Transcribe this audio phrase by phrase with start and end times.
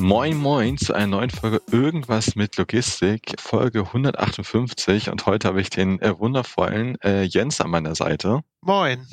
[0.00, 5.68] Moin Moin zu einer neuen Folge Irgendwas mit Logistik, Folge 158 und heute habe ich
[5.68, 8.40] den äh, wundervollen äh, Jens an meiner Seite.
[8.62, 9.06] Moin.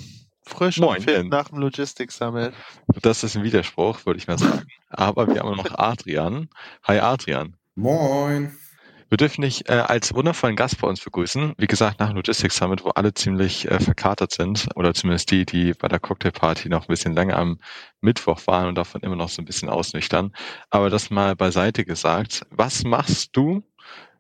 [0.44, 1.30] Frisch Moin, und Jens.
[1.30, 2.54] nach dem Logistik-Summit.
[3.02, 4.64] Das ist ein Widerspruch, würde ich mal sagen.
[4.90, 6.48] Aber wir haben noch Adrian.
[6.84, 7.58] Hi Adrian.
[7.76, 8.58] Moin.
[9.10, 11.54] Wir dürfen dich äh, als wundervollen Gast bei uns begrüßen.
[11.58, 15.46] Wie gesagt, nach dem Logistics Summit, wo alle ziemlich äh, verkatert sind, oder zumindest die,
[15.46, 17.60] die bei der Cocktailparty noch ein bisschen länger am
[18.02, 20.34] Mittwoch waren und davon immer noch so ein bisschen ausnüchtern.
[20.70, 22.46] Aber das mal beiseite gesagt.
[22.50, 23.64] Was machst du?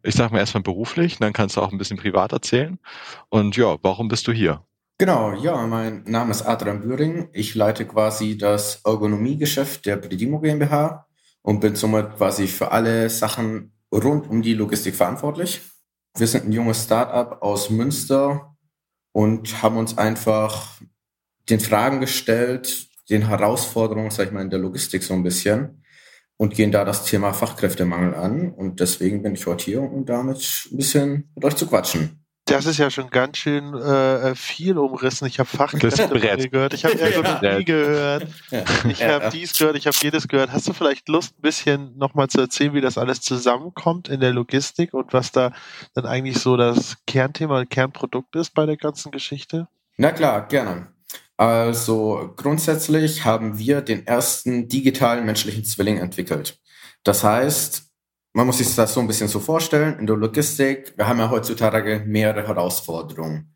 [0.03, 2.80] Ich sag mal erstmal beruflich, dann kannst du auch ein bisschen privat erzählen.
[3.28, 4.64] Und ja, warum bist du hier?
[5.00, 7.28] Genau, ja, mein Name ist Adrian Büring.
[7.34, 11.08] Ich leite quasi das Ergonomiegeschäft der Predimo GmbH
[11.42, 15.62] und bin somit quasi für alle Sachen rund um die Logistik verantwortlich.
[16.18, 18.56] Wir sind ein junges Startup aus Münster
[19.12, 20.82] und haben uns einfach
[21.50, 25.84] den Fragen gestellt, den Herausforderungen, sag ich mal, in der Logistik so ein bisschen
[26.38, 28.52] und gehen da das Thema Fachkräftemangel an.
[28.52, 32.27] Und deswegen bin ich heute hier, um damit ein bisschen mit euch zu quatschen.
[32.48, 35.28] Das ist ja schon ganz schön äh, viel umrissen.
[35.28, 36.50] Ich habe Das Fachkräfte Brett.
[36.52, 37.62] gehört, ich habe Ergonomie Ja.
[37.62, 38.64] gehört, Ja.
[38.90, 40.52] ich habe dies gehört, ich habe jedes gehört.
[40.53, 44.31] Hast du vielleicht Lust, ein bisschen nochmal zu erzählen, wie das alles zusammenkommt in der
[44.31, 45.52] Logistik und was da
[45.94, 49.68] dann eigentlich so das Kernthema, Kernprodukt ist bei der ganzen Geschichte?
[49.98, 50.88] Na klar, gerne.
[51.36, 56.59] Also grundsätzlich haben wir den ersten digitalen menschlichen Zwilling entwickelt.
[57.03, 57.87] Das heißt,
[58.38, 61.32] man muss sich das so ein bisschen so vorstellen, in der Logistik, wir haben ja
[61.32, 63.56] heutzutage mehrere Herausforderungen.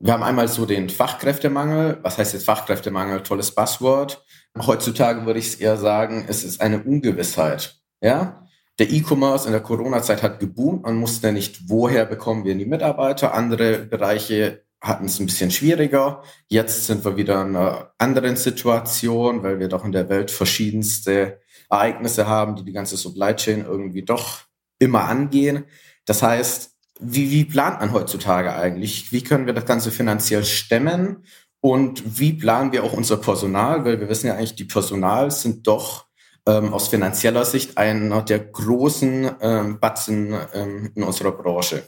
[0.00, 1.98] Wir haben einmal so den Fachkräftemangel.
[2.02, 3.22] Was heißt jetzt Fachkräftemangel?
[3.22, 4.22] Tolles Buzzword.
[4.66, 7.80] Heutzutage würde ich es eher sagen, es ist eine Ungewissheit.
[8.02, 8.46] Ja?
[8.78, 10.82] Der E-Commerce in der Corona-Zeit hat geboomt.
[10.82, 13.32] Man wusste nicht, woher bekommen wir die Mitarbeiter.
[13.32, 16.22] Andere Bereiche hatten es ein bisschen schwieriger.
[16.48, 21.40] Jetzt sind wir wieder in einer anderen Situation, weil wir doch in der Welt verschiedenste
[21.70, 24.40] Ereignisse haben, die die ganze Supply Chain irgendwie doch
[24.78, 25.64] immer angehen.
[26.04, 29.12] Das heißt, wie, wie plant man heutzutage eigentlich?
[29.12, 31.24] Wie können wir das Ganze finanziell stemmen?
[31.60, 33.84] Und wie planen wir auch unser Personal?
[33.84, 36.06] Weil wir wissen ja eigentlich, die Personal sind doch
[36.46, 41.84] ähm, aus finanzieller Sicht einer der großen ähm, Batzen ähm, in unserer Branche.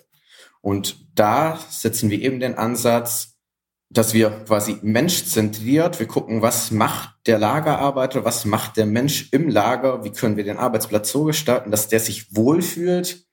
[0.61, 3.34] Und da setzen wir eben den Ansatz,
[3.95, 9.49] dass wir quasi menschzentriert, wir gucken, was macht der Lagerarbeiter, was macht der Mensch im
[9.49, 13.25] Lager, wie können wir den Arbeitsplatz so gestalten, dass der sich wohlfühlt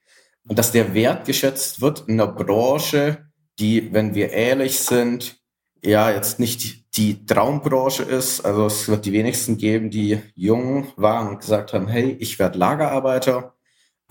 [0.47, 3.25] und dass der wertgeschätzt wird in einer Branche,
[3.59, 5.41] die, wenn wir ehrlich sind,
[5.83, 8.41] ja jetzt nicht die Traumbranche ist.
[8.41, 12.59] Also es wird die wenigsten geben, die jung waren und gesagt haben, hey, ich werde
[12.59, 13.55] Lagerarbeiter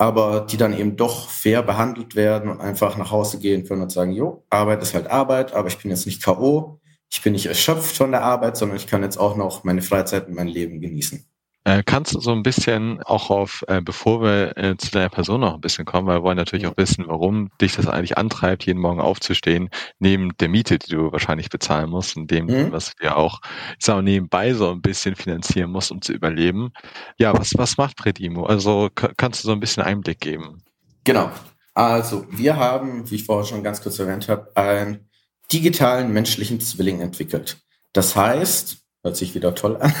[0.01, 3.91] aber die dann eben doch fair behandelt werden und einfach nach Hause gehen können und
[3.91, 6.79] sagen, jo, Arbeit ist halt Arbeit, aber ich bin jetzt nicht K.O.,
[7.11, 10.27] ich bin nicht erschöpft von der Arbeit, sondern ich kann jetzt auch noch meine Freizeit
[10.27, 11.30] und mein Leben genießen.
[11.63, 15.41] Äh, kannst du so ein bisschen auch auf, äh, bevor wir äh, zu deiner Person
[15.41, 18.65] noch ein bisschen kommen, weil wir wollen natürlich auch wissen, warum dich das eigentlich antreibt,
[18.65, 22.71] jeden Morgen aufzustehen, neben der Miete, die du wahrscheinlich bezahlen musst, und dem, Mhm.
[22.71, 23.41] was du ja auch,
[23.77, 26.71] ich sag mal, nebenbei so ein bisschen finanzieren musst, um zu überleben.
[27.19, 28.45] Ja, was, was macht Predimo?
[28.45, 30.63] Also kannst du so ein bisschen Einblick geben?
[31.03, 31.29] Genau.
[31.75, 35.09] Also wir haben, wie ich vorher schon ganz kurz erwähnt habe, einen
[35.53, 37.57] digitalen menschlichen Zwilling entwickelt.
[37.93, 39.93] Das heißt, hört sich wieder toll an.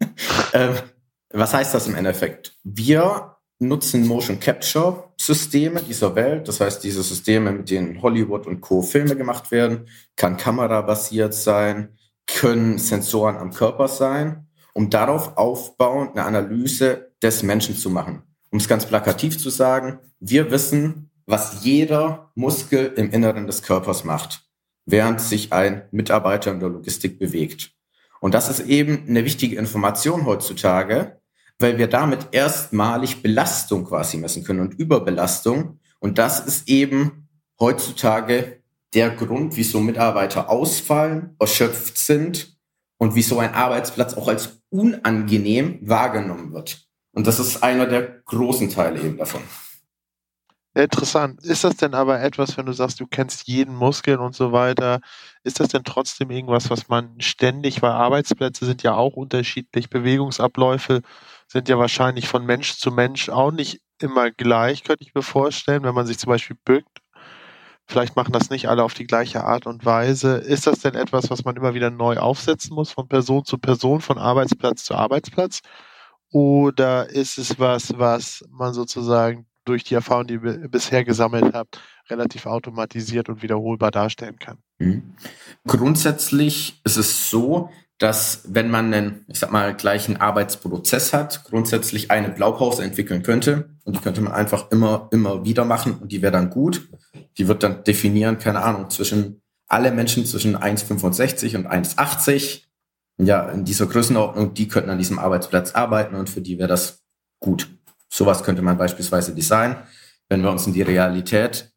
[0.52, 0.74] ähm,
[1.32, 2.56] was heißt das im Endeffekt?
[2.62, 6.48] Wir nutzen Motion Capture Systeme dieser Welt.
[6.48, 8.82] Das heißt, diese Systeme, mit denen Hollywood und Co.
[8.82, 16.24] Filme gemacht werden, kann kamerabasiert sein, können Sensoren am Körper sein, um darauf aufbauend eine
[16.24, 18.22] Analyse des Menschen zu machen.
[18.50, 24.04] Um es ganz plakativ zu sagen, wir wissen, was jeder Muskel im Inneren des Körpers
[24.04, 24.44] macht,
[24.86, 27.72] während sich ein Mitarbeiter in der Logistik bewegt.
[28.20, 31.21] Und das ist eben eine wichtige Information heutzutage,
[31.62, 35.78] weil wir damit erstmalig Belastung quasi messen können und Überbelastung.
[36.00, 37.28] Und das ist eben
[37.58, 38.60] heutzutage
[38.94, 42.58] der Grund, wieso Mitarbeiter ausfallen, erschöpft sind
[42.98, 46.86] und wieso ein Arbeitsplatz auch als unangenehm wahrgenommen wird.
[47.12, 49.42] Und das ist einer der großen Teile eben davon.
[50.74, 51.44] Interessant.
[51.44, 55.00] Ist das denn aber etwas, wenn du sagst, du kennst jeden Muskel und so weiter,
[55.44, 61.02] ist das denn trotzdem irgendwas, was man ständig, weil Arbeitsplätze sind ja auch unterschiedlich, Bewegungsabläufe
[61.52, 65.82] sind ja wahrscheinlich von Mensch zu Mensch auch nicht immer gleich, könnte ich mir vorstellen,
[65.84, 66.98] wenn man sich zum Beispiel bückt.
[67.86, 70.36] Vielleicht machen das nicht alle auf die gleiche Art und Weise.
[70.36, 74.00] Ist das denn etwas, was man immer wieder neu aufsetzen muss, von Person zu Person,
[74.00, 75.60] von Arbeitsplatz zu Arbeitsplatz?
[76.30, 81.82] Oder ist es was, was man sozusagen durch die Erfahrung, die ihr bisher gesammelt habt,
[82.08, 84.58] relativ automatisiert und wiederholbar darstellen kann?
[84.78, 85.14] Mhm.
[85.66, 87.68] Grundsätzlich ist es so,
[88.02, 93.70] dass wenn man einen, ich sag mal, gleichen Arbeitsprozess hat, grundsätzlich eine Blaupause entwickeln könnte
[93.84, 96.88] und die könnte man einfach immer, immer wieder machen und die wäre dann gut.
[97.38, 102.62] Die wird dann definieren, keine Ahnung, zwischen alle Menschen zwischen 1,65 und 1,80.
[103.18, 107.04] Ja, in dieser Größenordnung, die könnten an diesem Arbeitsplatz arbeiten und für die wäre das
[107.38, 107.70] gut.
[108.08, 109.76] Sowas könnte man beispielsweise designen.
[110.28, 111.72] Wenn wir uns in die Realität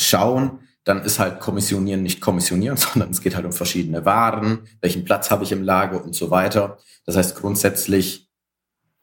[0.00, 5.04] schauen, dann ist halt Kommissionieren nicht Kommissionieren, sondern es geht halt um verschiedene Waren, welchen
[5.04, 6.78] Platz habe ich im Lager und so weiter.
[7.06, 8.28] Das heißt, grundsätzlich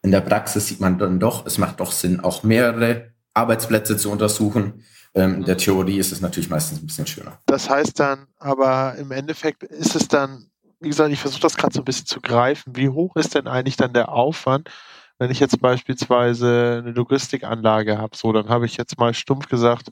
[0.01, 4.11] in der Praxis sieht man dann doch, es macht doch Sinn, auch mehrere Arbeitsplätze zu
[4.11, 4.85] untersuchen.
[5.13, 7.39] Ähm, in der Theorie ist es natürlich meistens ein bisschen schöner.
[7.45, 10.49] Das heißt dann, aber im Endeffekt ist es dann,
[10.79, 12.75] wie gesagt, ich versuche das gerade so ein bisschen zu greifen.
[12.75, 14.69] Wie hoch ist denn eigentlich dann der Aufwand,
[15.17, 18.15] wenn ich jetzt beispielsweise eine Logistikanlage habe?
[18.15, 19.91] So, dann habe ich jetzt mal stumpf gesagt,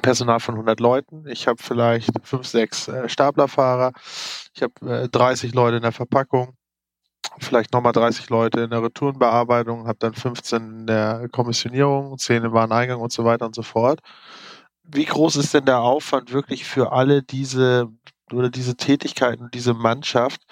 [0.00, 1.26] Personal von 100 Leuten.
[1.26, 3.92] Ich habe vielleicht fünf, sechs äh, Staplerfahrer.
[4.54, 6.54] Ich habe äh, 30 Leute in der Verpackung.
[7.38, 12.52] Vielleicht nochmal 30 Leute in der Retourenbearbeitung, habe dann 15 in der Kommissionierung, 10 im
[12.52, 14.00] Wareneingang und so weiter und so fort.
[14.82, 17.88] Wie groß ist denn der Aufwand wirklich für alle diese
[18.32, 20.42] oder diese Tätigkeiten, diese Mannschaft,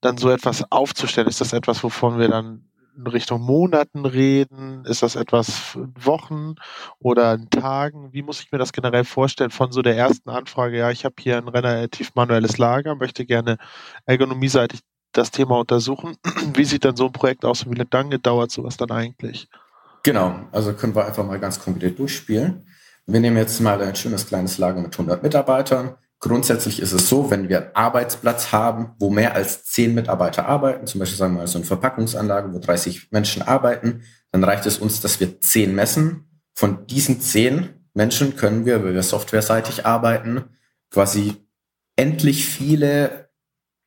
[0.00, 1.28] dann so etwas aufzustellen?
[1.28, 4.84] Ist das etwas, wovon wir dann in Richtung Monaten reden?
[4.84, 6.54] Ist das etwas Wochen
[6.98, 8.12] oder in Tagen?
[8.12, 10.78] Wie muss ich mir das generell vorstellen von so der ersten Anfrage?
[10.78, 13.58] Ja, ich habe hier ein relativ manuelles Lager, möchte gerne
[14.06, 14.80] ergonomieseitig
[15.12, 16.16] das Thema untersuchen.
[16.54, 19.48] Wie sieht dann so ein Projekt aus und wie lange dauert sowas dann eigentlich?
[20.02, 22.66] Genau, also können wir einfach mal ganz konkret durchspielen.
[23.06, 27.30] Wir nehmen jetzt mal ein schönes kleines Lager mit 100 Mitarbeitern Grundsätzlich ist es so,
[27.30, 31.40] wenn wir einen Arbeitsplatz haben, wo mehr als zehn Mitarbeiter arbeiten, zum Beispiel sagen wir
[31.40, 34.02] mal so eine Verpackungsanlage, wo 30 Menschen arbeiten,
[34.32, 36.40] dann reicht es uns, dass wir zehn messen.
[36.54, 40.44] Von diesen zehn Menschen können wir, weil wir softwareseitig arbeiten,
[40.90, 41.34] quasi
[41.96, 43.26] endlich viele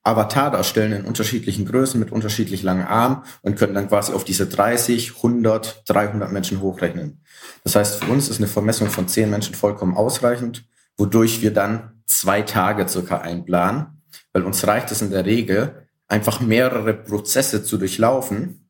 [0.04, 4.48] Avatar darstellen in unterschiedlichen Größen mit unterschiedlich langen Armen und können dann quasi auf diese
[4.48, 7.24] 30, 100, 300 Menschen hochrechnen.
[7.64, 10.66] Das heißt, für uns ist eine Vermessung von zehn Menschen vollkommen ausreichend,
[10.98, 14.02] wodurch wir dann zwei Tage circa einplanen,
[14.34, 18.70] weil uns reicht es in der Regel, einfach mehrere Prozesse zu durchlaufen,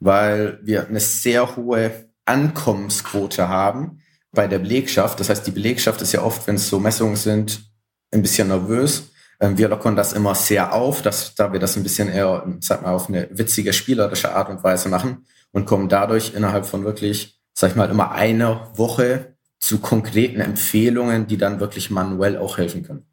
[0.00, 4.02] weil wir eine sehr hohe Ankommensquote haben
[4.32, 5.18] bei der Belegschaft.
[5.20, 7.62] Das heißt, die Belegschaft ist ja oft, wenn es so Messungen sind,
[8.10, 9.10] ein bisschen nervös.
[9.40, 12.82] Ähm, wir lockern das immer sehr auf, dass, da wir das ein bisschen eher, sag
[12.82, 17.40] mal, auf eine witzige, spielerische Art und Weise machen und kommen dadurch innerhalb von wirklich,
[17.54, 22.82] sag ich mal, immer einer Woche zu konkreten Empfehlungen, die dann wirklich manuell auch helfen
[22.82, 23.04] können.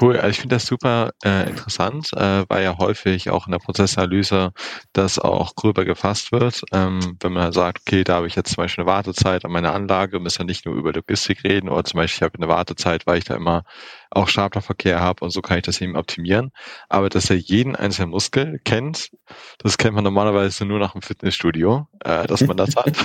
[0.00, 3.58] Cool, also ich finde das super äh, interessant, äh, weil ja häufig auch in der
[3.58, 4.52] Prozessanalyse
[4.94, 6.62] das auch gröber gefasst wird.
[6.72, 9.74] Ähm, wenn man sagt, okay, da habe ich jetzt zum Beispiel eine Wartezeit an meiner
[9.74, 13.06] Anlage, müssen ja nicht nur über Logistik reden oder zum Beispiel ich habe eine Wartezeit,
[13.06, 13.64] weil ich da immer
[14.10, 16.50] auch Staplerverkehr habe und so kann ich das eben optimieren.
[16.88, 19.10] Aber dass er jeden einzelnen Muskel kennt,
[19.58, 22.96] das kennt man normalerweise nur nach dem Fitnessstudio, äh, dass man das hat.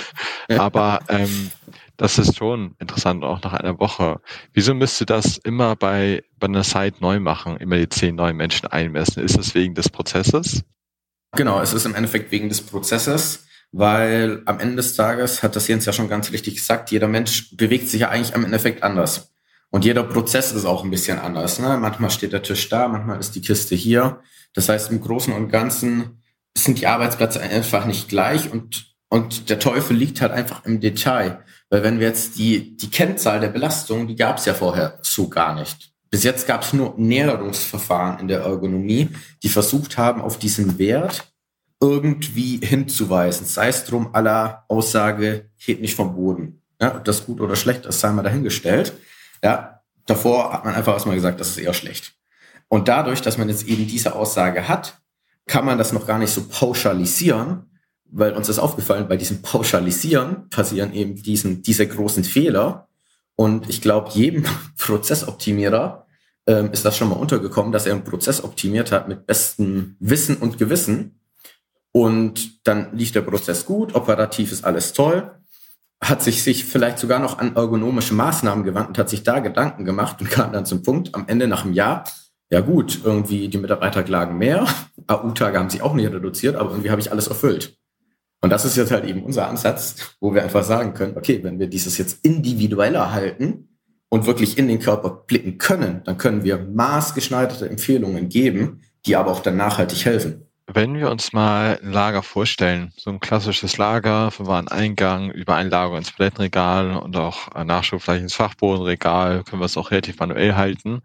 [0.48, 1.50] Aber ähm,
[2.00, 4.20] das ist schon interessant, auch nach einer Woche.
[4.54, 8.68] Wieso müsste das immer bei, bei einer Site neu machen, immer die zehn neuen Menschen
[8.68, 9.22] einmessen?
[9.22, 10.62] Ist das wegen des Prozesses?
[11.36, 15.68] Genau, es ist im Endeffekt wegen des Prozesses, weil am Ende des Tages, hat das
[15.68, 19.34] Jens ja schon ganz richtig gesagt, jeder Mensch bewegt sich ja eigentlich am Endeffekt anders.
[19.68, 21.58] Und jeder Prozess ist auch ein bisschen anders.
[21.58, 21.76] Ne?
[21.76, 24.20] Manchmal steht der Tisch da, manchmal ist die Kiste hier.
[24.54, 26.22] Das heißt, im Großen und Ganzen
[26.56, 31.44] sind die Arbeitsplätze einfach nicht gleich und, und der Teufel liegt halt einfach im Detail.
[31.70, 35.28] Weil wenn wir jetzt die, die Kennzahl der Belastung, die gab es ja vorher so
[35.28, 35.92] gar nicht.
[36.10, 39.08] Bis jetzt gab es nur Näherungsverfahren in der Ergonomie,
[39.44, 41.32] die versucht haben, auf diesen Wert
[41.80, 43.46] irgendwie hinzuweisen.
[43.46, 46.60] Sei es drum aller Aussage, hebt nicht vom Boden.
[46.80, 48.92] Ja, ob das gut oder schlecht ist, sei mal dahingestellt.
[49.42, 52.14] Ja, davor hat man einfach erstmal gesagt, das ist eher schlecht.
[52.68, 55.00] Und dadurch, dass man jetzt eben diese Aussage hat,
[55.46, 57.69] kann man das noch gar nicht so pauschalisieren,
[58.12, 62.88] weil uns ist aufgefallen, bei diesem Pauschalisieren passieren eben diesen, diese großen Fehler.
[63.36, 64.44] Und ich glaube, jedem
[64.78, 66.06] Prozessoptimierer
[66.46, 70.36] ähm, ist das schon mal untergekommen, dass er einen Prozess optimiert hat mit bestem Wissen
[70.36, 71.20] und Gewissen.
[71.92, 75.32] Und dann lief der Prozess gut, operativ ist alles toll.
[76.02, 79.84] hat sich, sich vielleicht sogar noch an ergonomische Maßnahmen gewandt und hat sich da Gedanken
[79.84, 82.04] gemacht und kam dann zum Punkt am Ende nach einem Jahr,
[82.50, 84.66] ja gut, irgendwie die Mitarbeiter klagen mehr,
[85.06, 87.79] AU-Tage haben sich auch nicht reduziert, aber irgendwie habe ich alles erfüllt.
[88.40, 91.58] Und das ist jetzt halt eben unser Ansatz, wo wir einfach sagen können, okay, wenn
[91.58, 93.68] wir dieses jetzt individueller halten
[94.08, 99.30] und wirklich in den Körper blicken können, dann können wir maßgeschneiderte Empfehlungen geben, die aber
[99.30, 100.49] auch dann nachhaltig helfen.
[100.72, 105.68] Wenn wir uns mal ein Lager vorstellen, so ein klassisches Lager vom Wareneingang über ein
[105.68, 110.54] Lager ins Palettenregal und auch Nachschub vielleicht ins Fachbodenregal, können wir es auch relativ manuell
[110.54, 111.02] halten.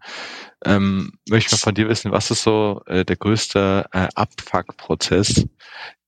[0.64, 5.44] Ähm, möchte ich mal von dir wissen, was ist so äh, der größte äh, Abfuck-Prozess,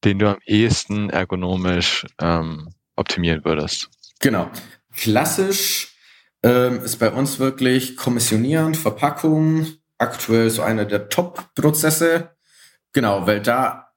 [0.04, 3.90] den du am ehesten ergonomisch ähm, optimieren würdest?
[4.20, 4.48] Genau.
[4.94, 5.96] Klassisch
[6.44, 9.66] ähm, ist bei uns wirklich Kommissionieren, Verpackung,
[9.98, 12.37] aktuell so einer der Top-Prozesse
[12.98, 13.92] Genau, weil da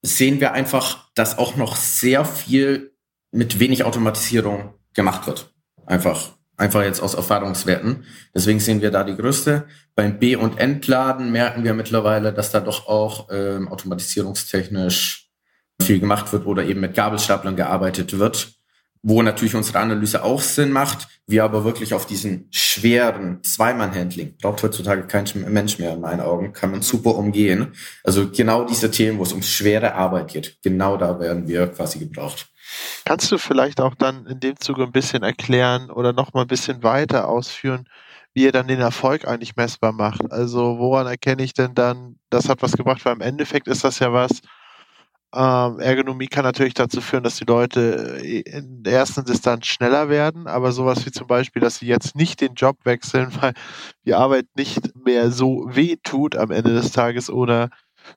[0.00, 2.96] sehen wir einfach, dass auch noch sehr viel
[3.30, 5.52] mit wenig Automatisierung gemacht wird.
[5.84, 8.04] Einfach, einfach jetzt aus Erfahrungswerten.
[8.34, 9.66] Deswegen sehen wir da die größte.
[9.94, 15.30] Beim B- und Entladen merken wir mittlerweile, dass da doch auch ähm, automatisierungstechnisch
[15.82, 18.55] viel gemacht wird oder eben mit Gabelstaplern gearbeitet wird
[19.08, 24.64] wo natürlich unsere Analyse auch Sinn macht, wir aber wirklich auf diesen schweren Zweimann-Handling, braucht
[24.64, 27.72] heutzutage kein Mensch mehr in meinen Augen, kann man super umgehen.
[28.02, 32.00] Also genau diese Themen, wo es um schwere Arbeit geht, genau da werden wir quasi
[32.00, 32.48] gebraucht.
[33.04, 36.48] Kannst du vielleicht auch dann in dem Zuge ein bisschen erklären oder noch mal ein
[36.48, 37.88] bisschen weiter ausführen,
[38.34, 40.32] wie ihr dann den Erfolg eigentlich messbar macht?
[40.32, 44.00] Also woran erkenne ich denn dann, das hat was gebracht, weil im Endeffekt ist das
[44.00, 44.40] ja was,
[45.36, 50.08] ähm, Ergonomie kann natürlich dazu führen, dass die Leute äh, in der ersten Distanz schneller
[50.08, 53.52] werden, aber sowas wie zum Beispiel, dass sie jetzt nicht den Job wechseln, weil
[54.04, 57.68] die Arbeit nicht mehr so weh tut am Ende des Tages oder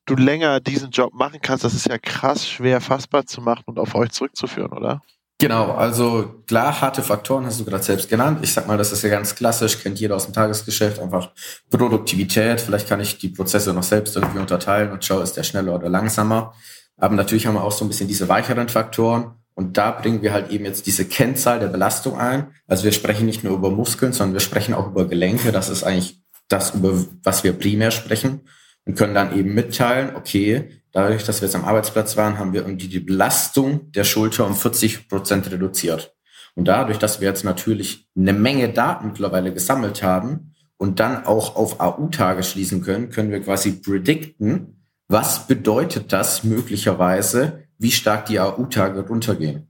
[0.05, 3.79] du länger diesen Job machen kannst, das ist ja krass schwer fassbar zu machen und
[3.79, 5.01] auf euch zurückzuführen, oder?
[5.41, 8.39] Genau, also klar, harte Faktoren hast du gerade selbst genannt.
[8.41, 11.31] Ich sag mal, das ist ja ganz klassisch, kennt jeder aus dem Tagesgeschäft, einfach
[11.69, 12.59] Produktivität.
[12.59, 15.87] Vielleicht kann ich die Prozesse noch selbst irgendwie unterteilen und schaue, ist der schneller oder
[15.87, 16.53] langsamer.
[16.99, 19.31] Aber natürlich haben wir auch so ein bisschen diese weicheren Faktoren.
[19.55, 22.47] Und da bringen wir halt eben jetzt diese Kennzahl der Belastung ein.
[22.67, 25.51] Also wir sprechen nicht nur über Muskeln, sondern wir sprechen auch über Gelenke.
[25.51, 28.41] Das ist eigentlich das, über was wir primär sprechen.
[28.85, 32.61] Und können dann eben mitteilen, okay, dadurch, dass wir jetzt am Arbeitsplatz waren, haben wir
[32.61, 36.15] irgendwie die Belastung der Schulter um 40 Prozent reduziert.
[36.55, 41.55] Und dadurch, dass wir jetzt natürlich eine Menge Daten mittlerweile gesammelt haben und dann auch
[41.55, 44.78] auf AU-Tage schließen können, können wir quasi predikten,
[45.09, 49.67] was bedeutet das möglicherweise, wie stark die AU-Tage runtergehen?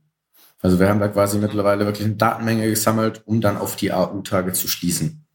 [0.61, 4.51] Also wir haben da quasi mittlerweile wirklich eine Datenmenge gesammelt, um dann auf die AU-Tage
[4.51, 5.25] zu schließen.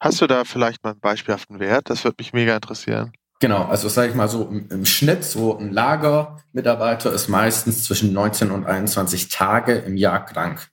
[0.00, 1.90] Hast du da vielleicht mal einen beispielhaften Wert?
[1.90, 3.12] Das würde mich mega interessieren.
[3.40, 8.12] Genau, also sage ich mal so im, im, Schnitt, so ein Lagermitarbeiter ist meistens zwischen
[8.14, 10.68] 19 und 21 Tage im Jahr krank.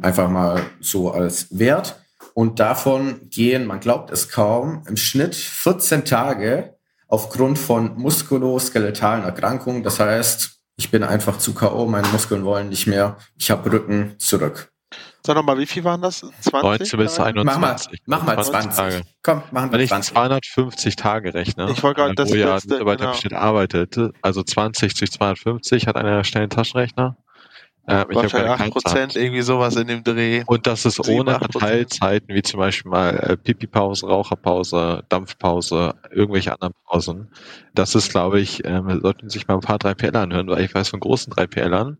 [0.00, 2.02] Einfach mal so als Wert.
[2.34, 6.76] Und davon gehen, man glaubt es kaum, im Schnitt 14 Tage
[7.10, 9.82] aufgrund von muskuloskeletalen Erkrankungen.
[9.82, 14.14] Das heißt, ich bin einfach zu K.O., meine Muskeln wollen nicht mehr, ich habe Rücken
[14.18, 14.72] zurück.
[15.24, 16.20] Sag nochmal, wie viel waren das?
[16.20, 16.52] 20?
[16.62, 18.00] 19 bis 21.
[18.06, 18.74] Mach mal, mach mal 20.
[18.74, 19.02] Tage.
[19.22, 20.08] Komm, machen wir Wenn 20.
[20.08, 23.38] ich 250 Tage rechne, ich wollte gerade das wo ja ein Mitarbeiter genau.
[23.38, 26.50] arbeitet, also 20 durch 250, hat einer schnell einen
[27.86, 28.22] Taschenrechner?
[28.22, 30.42] Äh, ich habe 8 Prozent, irgendwie sowas in dem Dreh.
[30.46, 36.74] Und das ist ohne Teilzeiten, wie zum Beispiel mal äh, Pipi-Pause, Raucherpause, Dampfpause, irgendwelche anderen
[36.86, 37.30] Pausen.
[37.74, 40.88] Das ist, glaube ich, ähm, sollten sich mal ein paar 3PL anhören, weil ich weiß
[40.88, 41.96] von großen 3PLern,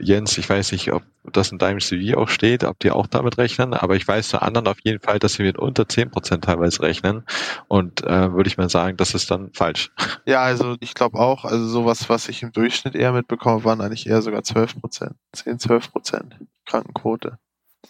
[0.00, 3.38] Jens, ich weiß nicht, ob das in deinem CV auch steht, ob die auch damit
[3.38, 6.82] rechnen, aber ich weiß zu anderen auf jeden Fall, dass sie mit unter 10% teilweise
[6.82, 7.24] rechnen
[7.68, 9.90] und äh, würde ich mal sagen, das ist dann falsch.
[10.26, 14.06] Ja, also ich glaube auch, also sowas, was ich im Durchschnitt eher mitbekomme, waren eigentlich
[14.06, 16.22] eher sogar 12%, 10, 12%
[16.66, 17.38] Krankenquote.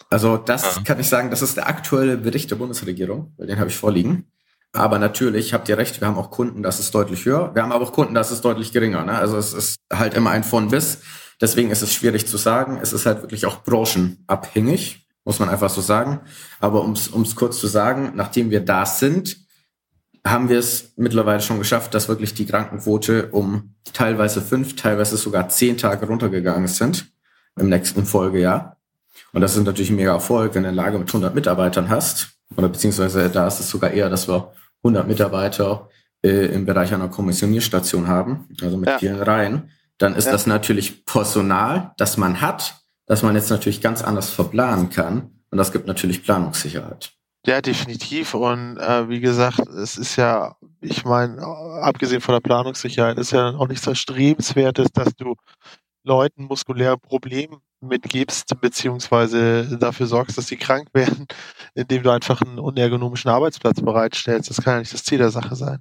[0.09, 0.83] Also das ja.
[0.83, 4.31] kann ich sagen, das ist der aktuelle Bericht der Bundesregierung, weil den habe ich vorliegen.
[4.73, 7.55] Aber natürlich habt ihr recht, wir haben auch Kunden, das ist deutlich höher.
[7.55, 9.05] Wir haben aber auch Kunden, das ist deutlich geringer.
[9.05, 9.19] Ne?
[9.19, 11.01] Also es ist halt immer ein von bis.
[11.41, 12.79] Deswegen ist es schwierig zu sagen.
[12.83, 16.21] Es ist halt wirklich auch branchenabhängig, muss man einfach so sagen.
[16.61, 19.39] Aber um es kurz zu sagen, nachdem wir da sind,
[20.27, 25.49] haben wir es mittlerweile schon geschafft, dass wirklich die Krankenquote um teilweise fünf, teilweise sogar
[25.49, 27.11] zehn Tage runtergegangen sind
[27.59, 28.77] im nächsten Folgejahr.
[29.33, 32.33] Und das ist natürlich ein mega Erfolg, wenn du eine Lage mit 100 Mitarbeitern hast.
[32.57, 35.89] Oder beziehungsweise da ist es sogar eher, dass wir 100 Mitarbeiter
[36.23, 38.99] äh, im Bereich einer Kommissionierstation haben, also mit ja.
[38.99, 40.33] vielen Reihen dann ist ja.
[40.33, 45.43] das natürlich Personal, das man hat, das man jetzt natürlich ganz anders verplanen kann.
[45.51, 47.13] Und das gibt natürlich Planungssicherheit.
[47.47, 48.35] Ja, definitiv.
[48.35, 53.51] Und äh, wie gesagt, es ist ja, ich meine, abgesehen von der Planungssicherheit, ist ja
[53.51, 55.35] auch nichts Erstrebenswertes, dass du
[56.03, 61.27] Leuten muskuläre Probleme mitgibst, beziehungsweise dafür sorgst, dass sie krank werden,
[61.75, 64.49] indem du einfach einen unergonomischen Arbeitsplatz bereitstellst.
[64.49, 65.81] Das kann ja nicht das Ziel der Sache sein.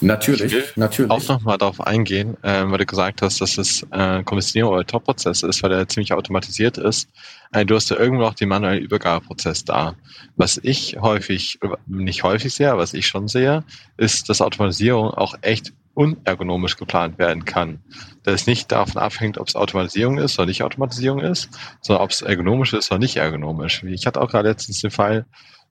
[0.00, 1.10] Natürlich, Ich natürlich.
[1.10, 5.42] Auch nochmal darauf eingehen, ähm, weil du gesagt hast, dass es äh, Kommissionierung oder Top-Prozess
[5.42, 7.08] ist, weil der ziemlich automatisiert ist.
[7.52, 9.94] Äh, du hast ja irgendwo noch den manuellen Übergabeprozess da.
[10.36, 13.64] Was ich häufig, äh, nicht häufig sehe, was ich schon sehe,
[13.96, 17.80] ist, dass Automatisierung auch echt unergonomisch geplant werden kann.
[18.22, 21.48] Da es nicht davon abhängt, ob es Automatisierung ist oder nicht Automatisierung ist,
[21.80, 23.82] sondern ob es ergonomisch ist oder nicht ergonomisch.
[23.84, 25.24] Ich hatte auch gerade letztens den Fall,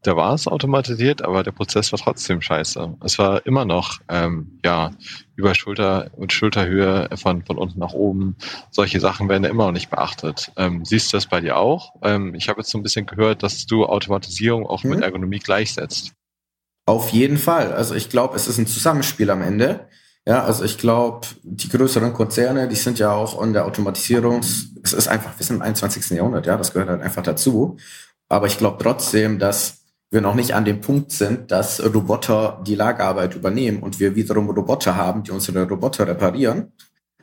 [0.06, 2.98] da war es automatisiert, aber der Prozess war trotzdem scheiße.
[3.04, 4.92] Es war immer noch ähm, ja
[5.36, 8.36] über Schulter und Schulterhöhe von von unten nach oben.
[8.72, 10.52] Solche Sachen werden immer noch nicht beachtet.
[10.58, 11.94] Ähm, siehst du das bei dir auch?
[12.04, 14.90] Ähm, ich habe jetzt so ein bisschen gehört, dass du Automatisierung auch Mhm.
[14.92, 16.12] mit Ergonomie gleichsetzt.
[16.88, 17.74] Auf jeden Fall.
[17.74, 19.88] Also ich glaube, es ist ein Zusammenspiel am Ende.
[20.28, 24.94] Ja, also ich glaube, die größeren Konzerne, die sind ja auch in der Automatisierung, es
[24.94, 26.12] ist einfach, wir sind im 21.
[26.18, 27.78] Jahrhundert, ja, das gehört halt einfach dazu.
[28.28, 32.76] Aber ich glaube trotzdem, dass wir noch nicht an dem Punkt sind, dass Roboter die
[32.76, 36.72] Lagerarbeit übernehmen und wir wiederum Roboter haben, die unsere Roboter reparieren.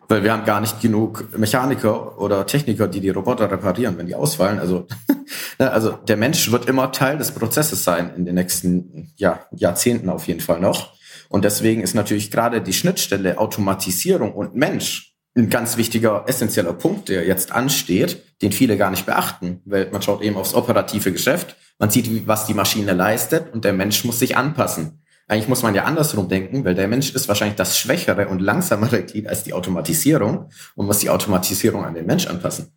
[0.08, 4.14] Weil wir haben gar nicht genug Mechaniker oder Techniker, die die Roboter reparieren, wenn die
[4.14, 4.58] ausfallen.
[4.58, 4.86] Also,
[5.58, 10.10] ne, also der Mensch wird immer Teil des Prozesses sein in den nächsten ja, Jahrzehnten
[10.10, 10.92] auf jeden Fall noch.
[11.30, 17.08] Und deswegen ist natürlich gerade die Schnittstelle Automatisierung und Mensch ein ganz wichtiger, essentieller Punkt,
[17.08, 21.56] der jetzt ansteht, den viele gar nicht beachten, weil man schaut eben aufs operative Geschäft,
[21.78, 25.02] man sieht, was die Maschine leistet und der Mensch muss sich anpassen.
[25.28, 29.02] Eigentlich muss man ja andersrum denken, weil der Mensch ist wahrscheinlich das schwächere und langsamere
[29.02, 32.72] Glied als die Automatisierung und muss die Automatisierung an den Mensch anpassen.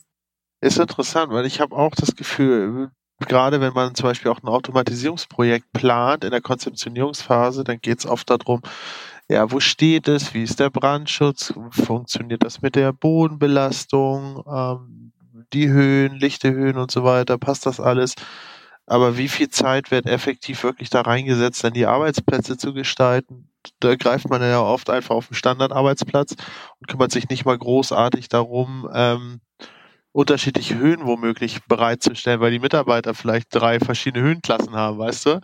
[0.61, 4.47] Ist interessant, weil ich habe auch das Gefühl, gerade wenn man zum Beispiel auch ein
[4.47, 8.61] Automatisierungsprojekt plant in der Konzeptionierungsphase, dann geht es oft darum,
[9.29, 15.13] ja, wo steht es, wie ist der Brandschutz, funktioniert das mit der Bodenbelastung, ähm,
[15.53, 18.15] die Höhen, lichte Höhen und so weiter, passt das alles?
[18.87, 23.49] Aber wie viel Zeit wird effektiv wirklich da reingesetzt, dann die Arbeitsplätze zu gestalten?
[23.79, 26.35] Da greift man ja oft einfach auf den Standardarbeitsplatz
[26.79, 29.41] und kümmert sich nicht mal großartig darum, ähm,
[30.11, 35.41] unterschiedliche Höhen womöglich bereitzustellen, weil die Mitarbeiter vielleicht drei verschiedene Höhenklassen haben, weißt du?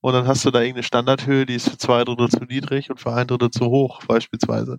[0.00, 3.00] Und dann hast du da irgendeine Standardhöhe, die ist für zwei Drittel zu niedrig und
[3.00, 4.78] für ein Drittel zu hoch, beispielsweise.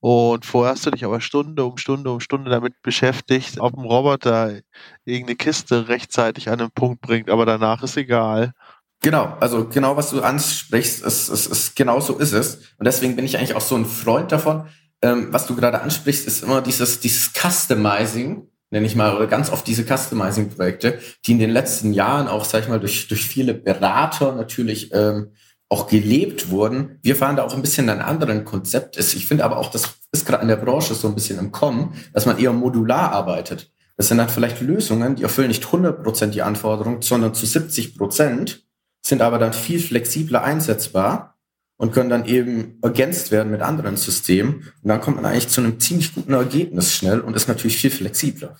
[0.00, 3.84] Und vorher hast du dich aber Stunde um Stunde um Stunde damit beschäftigt, ob ein
[3.84, 4.60] Roboter
[5.04, 8.52] irgendeine Kiste rechtzeitig an den Punkt bringt, aber danach ist egal.
[9.00, 12.56] Genau, also genau was du ansprichst, ist, ist, ist genau so ist es.
[12.78, 14.66] Und deswegen bin ich eigentlich auch so ein Freund davon.
[15.02, 19.64] Ähm, was du gerade ansprichst, ist immer dieses, dieses Customizing, nenne ich mal, ganz oft
[19.68, 24.34] diese Customizing-Projekte, die in den letzten Jahren auch, sag ich mal, durch, durch viele Berater
[24.34, 25.28] natürlich ähm,
[25.68, 26.98] auch gelebt wurden.
[27.00, 28.98] Wir fahren da auch ein bisschen ein anderen Konzept.
[28.98, 31.94] Ich finde aber auch, das ist gerade in der Branche so ein bisschen im Kommen,
[32.12, 33.70] dass man eher modular arbeitet.
[33.96, 38.58] Das sind dann vielleicht Lösungen, die erfüllen nicht 100% die Anforderungen, sondern zu 70%,
[39.06, 41.33] sind aber dann viel flexibler einsetzbar
[41.76, 44.72] und können dann eben ergänzt werden mit anderen Systemen.
[44.82, 47.90] Und dann kommt man eigentlich zu einem ziemlich guten Ergebnis schnell und ist natürlich viel
[47.90, 48.56] flexibler.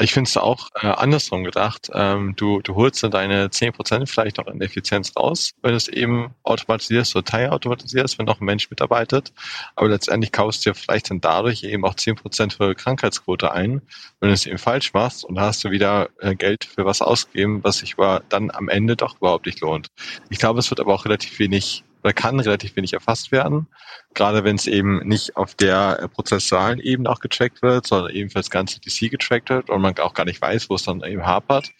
[0.00, 1.88] Ich finde es auch äh, andersrum gedacht.
[1.94, 5.86] Ähm, du, du holst dann deine 10% vielleicht auch in Effizienz raus, wenn du es
[5.86, 9.32] eben automatisierst oder teilautomatisierst, wenn noch ein Mensch mitarbeitet.
[9.76, 13.82] Aber letztendlich kaufst du dir vielleicht dann dadurch eben auch 10% für Krankheitsquote ein,
[14.18, 17.62] wenn du es eben falsch machst und hast du wieder äh, Geld für was ausgegeben,
[17.62, 19.86] was sich aber dann am Ende doch überhaupt nicht lohnt.
[20.28, 23.66] Ich glaube, es wird aber auch relativ wenig oder kann relativ wenig erfasst werden,
[24.12, 28.28] gerade wenn es eben nicht auf der äh, prozessualen Ebene auch getrackt wird, sondern eben
[28.28, 31.02] für das ganze DC getrackt wird und man auch gar nicht weiß, wo es dann
[31.02, 31.70] eben hapert.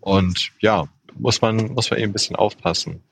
[0.00, 3.02] Und ja, muss man, muss man eben ein bisschen aufpassen.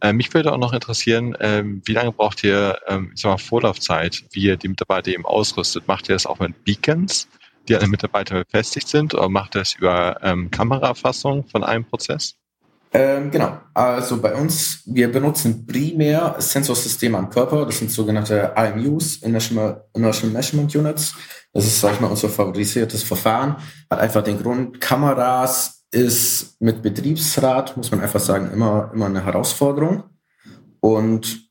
[0.00, 3.38] Äh, mich würde auch noch interessieren, ähm, wie lange braucht ihr, ähm, ich sag mal,
[3.38, 5.88] Vorlaufzeit, wie ihr die Mitarbeiter eben ausrüstet?
[5.88, 7.28] Macht ihr das auch mit Beacons,
[7.68, 11.84] die an den Mitarbeiter befestigt sind, oder macht ihr das über ähm, Kamerafassung von einem
[11.84, 12.36] Prozess?
[12.94, 13.58] Ähm, genau.
[13.72, 17.64] Also bei uns, wir benutzen primär Sensorsysteme am Körper.
[17.64, 21.14] Das sind sogenannte IMUs, Inertial Measurement Units.
[21.54, 23.56] Das ist, sag ich mal, unser favorisiertes Verfahren.
[23.90, 29.24] Hat einfach den Grund, Kameras ist mit Betriebsrat, muss man einfach sagen, immer, immer eine
[29.24, 30.04] Herausforderung.
[30.80, 31.50] Und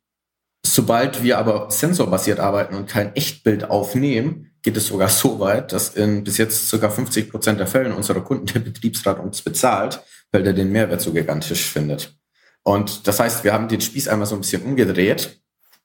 [0.65, 5.89] sobald wir aber sensorbasiert arbeiten und kein Echtbild aufnehmen, geht es sogar so weit, dass
[5.95, 10.43] in bis jetzt sogar 50 Prozent der Fällen unserer Kunden der Betriebsrat uns bezahlt, weil
[10.43, 12.15] der den Mehrwert so gigantisch findet.
[12.63, 15.41] Und das heißt, wir haben den Spieß einmal so ein bisschen umgedreht,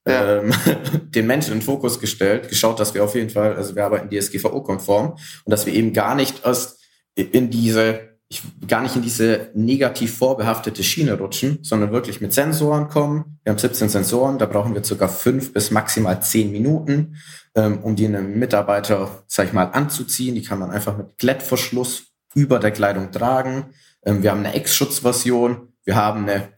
[0.07, 0.39] Ja.
[0.39, 0.53] ähm,
[1.11, 4.11] den Menschen in den Fokus gestellt, geschaut, dass wir auf jeden Fall, also wir arbeiten
[4.11, 6.79] DSGVO-konform und dass wir eben gar nicht erst
[7.15, 12.89] in diese ich gar nicht in diese negativ vorbehaftete Schiene rutschen, sondern wirklich mit Sensoren
[12.89, 13.39] kommen.
[13.45, 17.17] Wir haben 17 Sensoren, da brauchen wir circa fünf bis maximal zehn Minuten,
[17.55, 20.35] ähm, um die einem Mitarbeiter, sag ich mal, anzuziehen.
[20.35, 23.67] Die kann man einfach mit Klettverschluss über der Kleidung tragen.
[24.07, 26.55] Ähm, wir haben eine Ex-Schutzversion, wir haben eine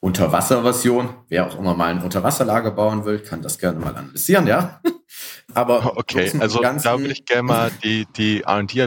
[0.00, 1.14] Unterwasserversion.
[1.28, 4.80] Wer auch immer mal ein Unterwasserlager bauen will, kann das gerne mal analysieren, ja.
[5.54, 8.86] Aber okay, also da würde ich gerne mal die, die R&D ja,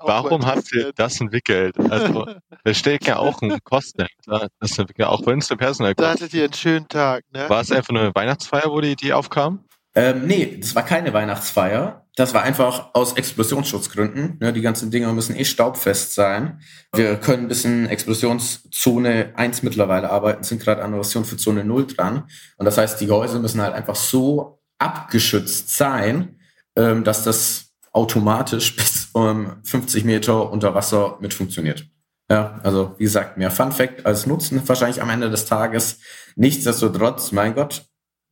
[0.00, 1.76] Warum habt ihr das entwickelt?
[1.90, 2.26] Also,
[2.64, 6.44] da steckt ja auch ein Kosten Das auch wenn es eine Personal Da hattet ihr
[6.44, 7.48] einen schönen Tag, ne?
[7.48, 9.64] War es einfach nur eine Weihnachtsfeier, wo die Idee aufkam?
[9.94, 12.06] Ähm, nee, das war keine Weihnachtsfeier.
[12.18, 14.38] Das war einfach aus Explosionsschutzgründen.
[14.40, 16.60] Ne, die ganzen Dinger müssen eh staubfest sein.
[16.92, 21.62] Wir können bis in Explosionszone 1 mittlerweile arbeiten, sind gerade an der Version für Zone
[21.62, 22.24] 0 dran.
[22.56, 26.40] Und das heißt, die Gehäuse müssen halt einfach so abgeschützt sein,
[26.74, 31.86] ähm, dass das automatisch bis um 50 Meter unter Wasser mit funktioniert.
[32.28, 36.00] Ja, also wie gesagt, mehr Fun Fact als Nutzen wahrscheinlich am Ende des Tages.
[36.34, 37.84] Nichtsdestotrotz, mein Gott,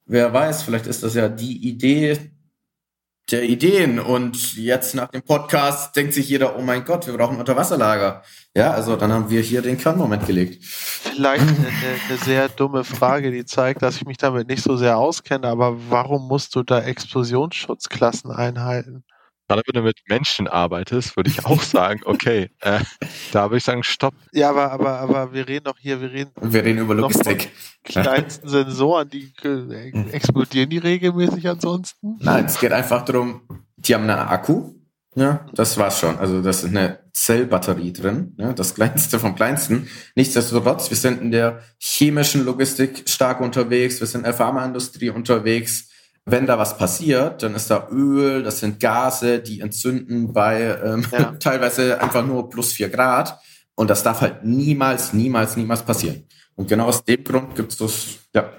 [0.06, 2.35] wer weiß, vielleicht ist das ja die Idee
[3.30, 3.98] der Ideen.
[3.98, 8.22] Und jetzt nach dem Podcast denkt sich jeder, oh mein Gott, wir brauchen Unterwasserlager.
[8.54, 10.64] Ja, also dann haben wir hier den Kernmoment gelegt.
[10.64, 11.68] Vielleicht eine,
[12.08, 15.76] eine, sehr dumme Frage, die zeigt, dass ich mich damit nicht so sehr auskenne, aber
[15.90, 19.04] warum musst du da Explosionsschutzklassen einhalten?
[19.48, 22.80] Gerade wenn du mit Menschen arbeitest, würde ich auch sagen, okay, äh,
[23.32, 24.14] da würde ich sagen, stopp.
[24.32, 27.52] Ja, aber, aber, aber wir reden doch hier, wir reden, wir reden über Logistik.
[27.84, 32.16] Kleinsten Sensoren, die äh, explodieren die regelmäßig ansonsten?
[32.20, 33.42] Nein, es geht einfach darum,
[33.76, 34.74] die haben einen Akku,
[35.14, 36.18] ja, das war's schon.
[36.18, 39.88] Also das ist eine Zellbatterie drin, ja, das kleinste vom kleinsten.
[40.14, 45.88] Nichtsdestotrotz, wir sind in der chemischen Logistik stark unterwegs, wir sind in der Pharmaindustrie unterwegs
[46.28, 51.06] wenn da was passiert, dann ist da Öl, das sind Gase, die entzünden bei ähm,
[51.12, 51.32] ja.
[51.40, 53.38] teilweise einfach nur plus vier Grad.
[53.76, 56.26] Und das darf halt niemals, niemals, niemals passieren.
[56.56, 58.50] Und genau aus dem Grund gibt es das, ja.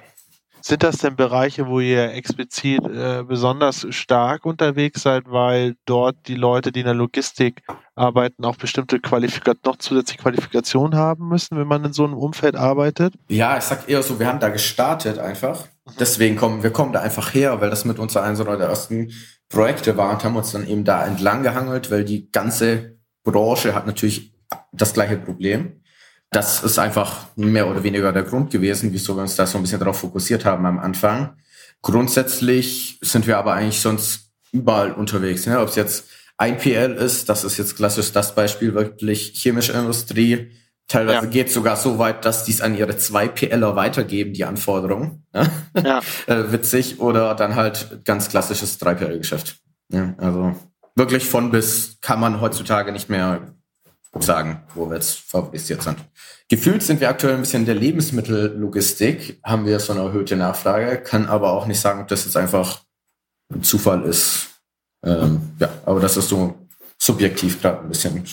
[0.61, 6.35] Sind das denn Bereiche, wo ihr explizit äh, besonders stark unterwegs seid, weil dort die
[6.35, 7.63] Leute, die in der Logistik
[7.95, 12.55] arbeiten, auch bestimmte Qualifikation, noch zusätzliche Qualifikationen haben müssen, wenn man in so einem Umfeld
[12.55, 13.13] arbeitet?
[13.29, 15.67] Ja, ich sag eher so, wir haben da gestartet einfach
[15.99, 19.11] Deswegen kommen wir kommen da einfach her, weil das mit uns eines der ersten
[19.49, 23.87] Projekte war und haben uns dann eben da entlang gehangelt, weil die ganze Branche hat
[23.87, 24.33] natürlich
[24.71, 25.81] das gleiche Problem.
[26.29, 29.61] Das ist einfach mehr oder weniger der Grund gewesen, wieso wir uns da so ein
[29.61, 31.37] bisschen darauf fokussiert haben am Anfang.
[31.81, 35.45] Grundsätzlich sind wir aber eigentlich sonst überall unterwegs.
[35.45, 35.59] Ne?
[35.59, 36.05] Ob es jetzt
[36.41, 40.51] IPL ist, das ist jetzt klassisch das Beispiel, wirklich chemische Industrie,
[40.87, 41.31] Teilweise ja.
[41.31, 45.25] geht es sogar so weit, dass die es an ihre 2PLer weitergeben, die Anforderungen.
[45.33, 45.49] Ja.
[46.27, 46.99] äh, witzig.
[46.99, 49.57] Oder dann halt ganz klassisches 3PL-Geschäft.
[49.89, 50.55] Ja, also
[50.95, 53.53] wirklich von bis kann man heutzutage nicht mehr
[54.19, 55.97] sagen, wo wir jetzt favorisiert sind.
[56.49, 60.97] Gefühlt sind wir aktuell ein bisschen in der Lebensmittellogistik, haben wir so eine erhöhte Nachfrage,
[60.97, 62.81] kann aber auch nicht sagen, ob das jetzt einfach
[63.53, 64.47] ein Zufall ist.
[65.03, 66.55] Ähm, ja, aber das ist so
[66.97, 68.23] subjektiv gerade ein bisschen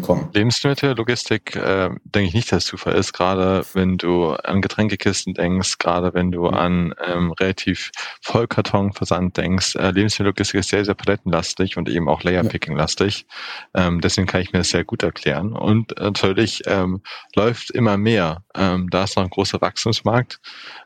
[0.00, 0.28] kommen.
[0.32, 5.78] Lebensmittellogistik, äh, denke ich nicht, dass es Zufall ist, gerade wenn du an Getränkekisten denkst,
[5.78, 6.54] gerade wenn du mhm.
[6.54, 7.90] an ähm, relativ
[8.22, 9.76] Vollkartonversand denkst.
[9.76, 13.26] Äh, Lebensmittellogistik ist sehr, sehr palettenlastig und eben auch Layerpicking-lastig.
[13.74, 15.52] Ähm, deswegen kann ich mir das sehr gut erklären.
[15.52, 17.02] Und natürlich ähm,
[17.34, 18.42] läuft immer mehr.
[18.54, 20.40] Ähm, da ist noch ein großer Wachstumsmarkt.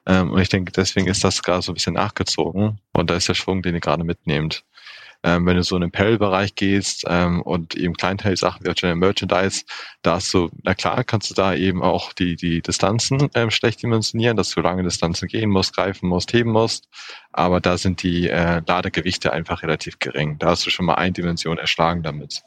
[0.06, 2.80] Ähm, und ich denke, deswegen ist das gerade so ein bisschen nachgezogen.
[2.92, 4.64] Und da ist der Schwung, den ihr gerade mitnehmt.
[5.28, 9.64] Ähm, wenn du so in den Apparel-Bereich gehst ähm, und eben Kleinteil-Sachen wie General Merchandise,
[10.02, 13.82] da hast du, na klar, kannst du da eben auch die, die Distanzen ähm, schlecht
[13.82, 16.88] dimensionieren, dass du lange Distanzen gehen musst, greifen musst, heben musst.
[17.32, 20.38] Aber da sind die äh, Ladegewichte einfach relativ gering.
[20.38, 22.42] Da hast du schon mal eine Dimension erschlagen damit.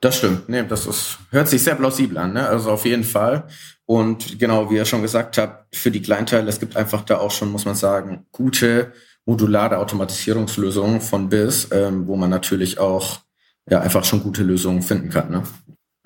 [0.00, 0.48] Das stimmt.
[0.48, 2.46] Nee, das ist, hört sich sehr plausibel an, ne?
[2.46, 3.46] Also auf jeden Fall.
[3.86, 7.30] Und genau, wie ihr schon gesagt habt, für die Kleinteile, es gibt einfach da auch
[7.30, 8.92] schon, muss man sagen, gute
[9.26, 13.20] modulare Automatisierungslösungen von BIS, ähm, wo man natürlich auch
[13.68, 15.30] ja einfach schon gute Lösungen finden kann.
[15.30, 15.42] Ne?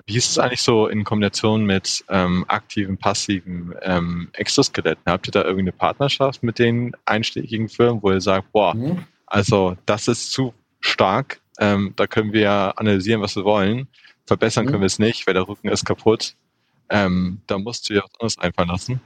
[0.05, 5.03] Wie ist es eigentlich so in Kombination mit ähm, aktiven, passiven ähm, Exoskeletten?
[5.05, 9.05] Habt ihr da irgendeine Partnerschaft mit den einschlägigen Firmen, wo ihr sagt, boah, mhm.
[9.27, 13.87] also das ist zu stark, ähm, da können wir analysieren, was wir wollen,
[14.25, 14.69] verbessern mhm.
[14.69, 16.35] können wir es nicht, weil der Rücken ist kaputt.
[16.89, 19.01] Ähm, da musst du dir was anderes einfallen lassen.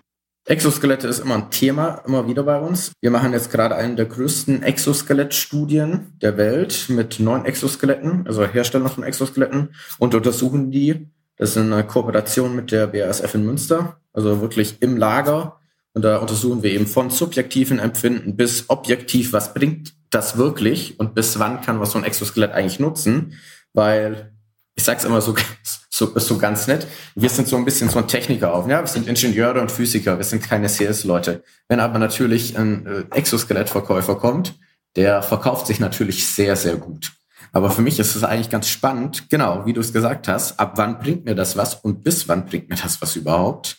[0.45, 2.91] Exoskelette ist immer ein Thema, immer wieder bei uns.
[2.99, 8.89] Wir machen jetzt gerade einen der größten Exoskelettstudien der Welt mit neun Exoskeletten, also Hersteller
[8.89, 11.07] von Exoskeletten und untersuchen die.
[11.37, 15.59] Das ist eine Kooperation mit der BASF in Münster, also wirklich im Lager.
[15.93, 21.15] Und da untersuchen wir eben von subjektiven Empfinden bis objektiv, was bringt das wirklich und
[21.15, 23.39] bis wann kann man so ein Exoskelett eigentlich nutzen,
[23.73, 24.33] weil
[24.75, 25.35] ich sag's immer so,
[25.93, 28.67] so, so ganz nett, wir sind so ein bisschen so ein Techniker auf.
[28.67, 31.43] Ja, wir sind Ingenieure und Physiker, wir sind keine Sales-Leute.
[31.67, 34.55] Wenn aber natürlich ein äh, Exoskelettverkäufer kommt,
[34.95, 37.11] der verkauft sich natürlich sehr, sehr gut.
[37.51, 40.73] Aber für mich ist es eigentlich ganz spannend, genau, wie du es gesagt hast, ab
[40.77, 43.77] wann bringt mir das was und bis wann bringt mir das was überhaupt?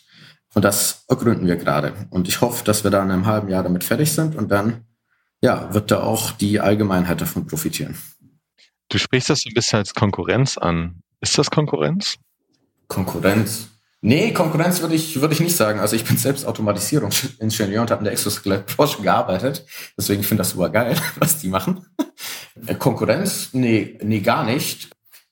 [0.53, 1.91] Und das ergründen wir gerade.
[2.11, 4.85] Und ich hoffe, dass wir da in einem halben Jahr damit fertig sind und dann,
[5.41, 7.97] ja, wird da auch die Allgemeinheit davon profitieren.
[8.87, 11.01] Du sprichst das so ein bisschen als Konkurrenz an.
[11.25, 12.17] Ist das Konkurrenz?
[12.87, 13.69] Konkurrenz.
[13.99, 15.79] Nee, Konkurrenz würde ich, würde ich nicht sagen.
[15.79, 19.65] Also ich bin selbst Automatisierungsingenieur und habe in der Exoskelett-Branche gearbeitet.
[19.97, 21.83] Deswegen finde ich das super geil, was die machen.
[22.67, 23.49] Äh, Konkurrenz?
[23.53, 24.91] Nee, nee, gar nicht.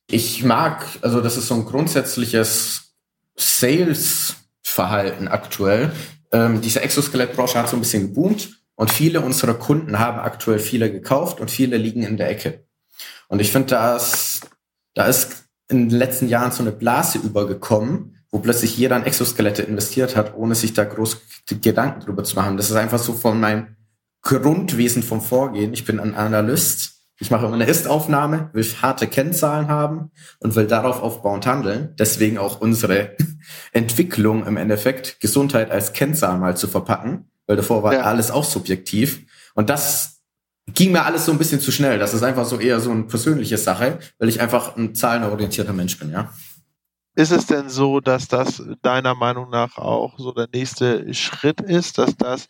[0.09, 2.95] Ich mag, also das ist so ein grundsätzliches
[3.35, 5.91] Sales-Verhalten aktuell.
[6.31, 10.91] Ähm, diese Exoskelett-Branche hat so ein bisschen geboomt und viele unserer Kunden haben aktuell viele
[10.91, 12.65] gekauft und viele liegen in der Ecke.
[13.27, 14.49] Und ich finde, da ist,
[14.95, 15.42] da ist
[15.73, 20.35] in den letzten Jahren so eine Blase übergekommen, wo plötzlich jeder in Exoskelette investiert hat,
[20.35, 21.21] ohne sich da groß
[21.61, 22.57] Gedanken drüber zu machen.
[22.57, 23.75] Das ist einfach so von meinem
[24.21, 25.73] Grundwesen vom Vorgehen.
[25.73, 26.93] Ich bin ein Analyst.
[27.19, 31.93] Ich mache immer eine Ist-Aufnahme, will harte Kennzahlen haben und will darauf aufbauend handeln.
[31.99, 33.15] Deswegen auch unsere
[33.71, 38.01] Entwicklung im Endeffekt, Gesundheit als Kennzahl mal zu verpacken, weil davor war ja.
[38.01, 39.25] alles auch subjektiv.
[39.53, 40.22] Und das
[40.67, 41.99] ging mir alles so ein bisschen zu schnell.
[41.99, 45.99] Das ist einfach so eher so eine persönliche Sache, weil ich einfach ein zahlenorientierter Mensch
[45.99, 46.33] bin, ja.
[47.15, 51.99] Ist es denn so, dass das deiner Meinung nach auch so der nächste Schritt ist,
[51.99, 52.47] dass das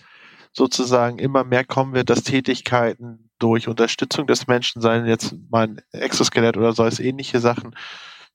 [0.54, 6.56] sozusagen immer mehr kommen wird, dass Tätigkeiten durch Unterstützung des Menschen, seien jetzt mein Exoskelett
[6.56, 7.76] oder so es ähnliche Sachen,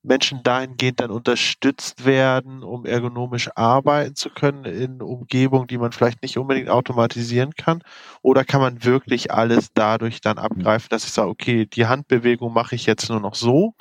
[0.02, 6.22] Menschen dahingehend dann unterstützt werden, um ergonomisch arbeiten zu können in Umgebungen, die man vielleicht
[6.22, 7.82] nicht unbedingt automatisieren kann?
[8.22, 12.74] Oder kann man wirklich alles dadurch dann abgreifen, dass ich sage, okay, die Handbewegung mache
[12.74, 13.74] ich jetzt nur noch so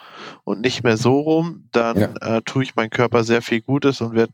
[0.44, 2.38] und nicht mehr so rum, dann ja.
[2.38, 4.34] äh, tue ich meinem Körper sehr viel Gutes und werde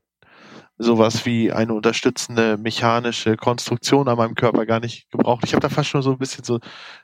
[0.83, 5.43] sowas wie eine unterstützende mechanische Konstruktion an meinem Körper gar nicht gebraucht.
[5.45, 6.59] Ich habe da fast schon so ein bisschen so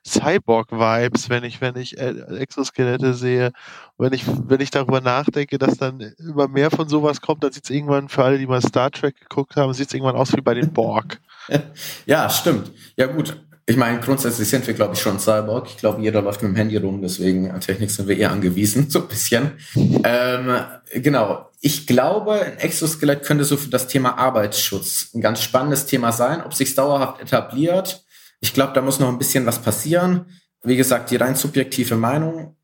[0.06, 3.52] Cyborg-Vibes, wenn ich, wenn ich äh, Exoskelette sehe.
[3.98, 7.64] wenn ich, wenn ich darüber nachdenke, dass dann immer mehr von sowas kommt, dann sieht
[7.64, 10.42] es irgendwann, für alle, die mal Star Trek geguckt haben, sieht es irgendwann aus wie
[10.42, 11.20] bei den Borg.
[12.06, 12.72] Ja, stimmt.
[12.96, 13.36] Ja gut,
[13.70, 15.68] ich meine, grundsätzlich sind wir, glaube ich, schon Cyborg.
[15.68, 18.90] Ich glaube, jeder läuft mit dem Handy rum, deswegen an Technik sind wir eher angewiesen,
[18.90, 19.52] so ein bisschen.
[19.76, 20.56] Ähm,
[20.96, 21.49] genau.
[21.62, 26.42] Ich glaube, ein Exoskelett könnte so für das Thema Arbeitsschutz ein ganz spannendes Thema sein.
[26.44, 28.06] Ob sich dauerhaft etabliert,
[28.40, 30.26] ich glaube, da muss noch ein bisschen was passieren.
[30.64, 32.56] Wie gesagt, die rein subjektive Meinung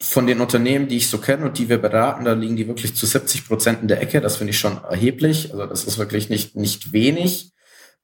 [0.00, 2.94] von den Unternehmen, die ich so kenne und die wir beraten, da liegen die wirklich
[2.94, 4.20] zu 70 Prozent in der Ecke.
[4.20, 5.52] Das finde ich schon erheblich.
[5.52, 7.52] Also das ist wirklich nicht, nicht wenig.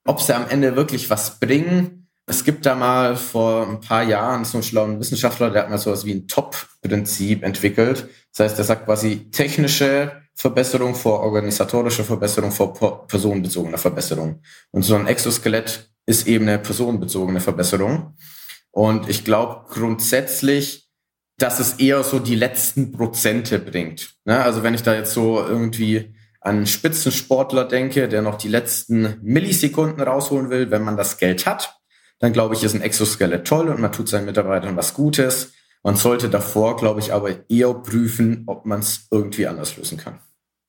[0.07, 4.45] Ob sie am Ende wirklich was bringen, es gibt da mal vor ein paar Jahren
[4.45, 8.09] so einen schlauen Wissenschaftler, der hat mal sowas wie ein Top-Prinzip entwickelt.
[8.33, 14.43] Das heißt, der sagt quasi technische Verbesserung vor organisatorischer Verbesserung vor personenbezogener Verbesserung.
[14.71, 18.17] Und so ein Exoskelett ist eben eine personenbezogene Verbesserung.
[18.71, 20.89] Und ich glaube grundsätzlich,
[21.39, 24.15] dass es eher so die letzten Prozente bringt.
[24.25, 24.43] Ne?
[24.43, 29.19] Also wenn ich da jetzt so irgendwie an einen Spitzensportler denke, der noch die letzten
[29.23, 31.79] Millisekunden rausholen will, wenn man das Geld hat,
[32.19, 35.53] dann glaube ich, ist ein Exoskelett toll und man tut seinen Mitarbeitern was Gutes.
[35.83, 40.21] Man sollte davor, glaube ich, aber eher prüfen, ob man es irgendwie anders lösen kann.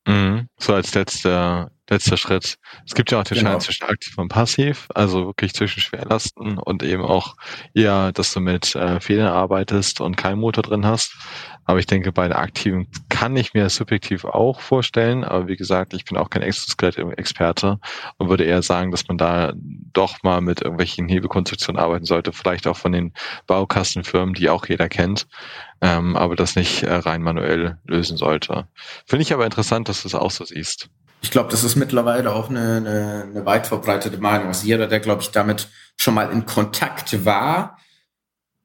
[0.07, 0.47] Mhm.
[0.57, 2.57] So als letzter, letzter Schritt.
[2.85, 3.51] Es gibt ja auch den genau.
[3.51, 7.35] Schein zwischen aktiv und passiv, also wirklich zwischen Schwerlasten und eben auch
[7.73, 11.15] eher, dass du mit äh, Federn arbeitest und keinen Motor drin hast.
[11.71, 15.23] Aber ich denke, bei der aktiven kann ich mir subjektiv auch vorstellen.
[15.23, 17.79] Aber wie gesagt, ich bin auch kein Exoskelett-Experte
[18.17, 22.33] und würde eher sagen, dass man da doch mal mit irgendwelchen Hebelkonstruktionen arbeiten sollte.
[22.33, 23.13] Vielleicht auch von den
[23.47, 25.27] Baukastenfirmen, die auch jeder kennt.
[25.79, 28.67] Ähm, aber das nicht äh, rein manuell lösen sollte.
[29.05, 30.89] Finde ich aber interessant, dass du es auch so siehst.
[31.21, 34.47] Ich glaube, das ist mittlerweile auch eine, eine, eine weit verbreitete Meinung.
[34.47, 37.77] Also jeder, der, glaube ich, damit schon mal in Kontakt war,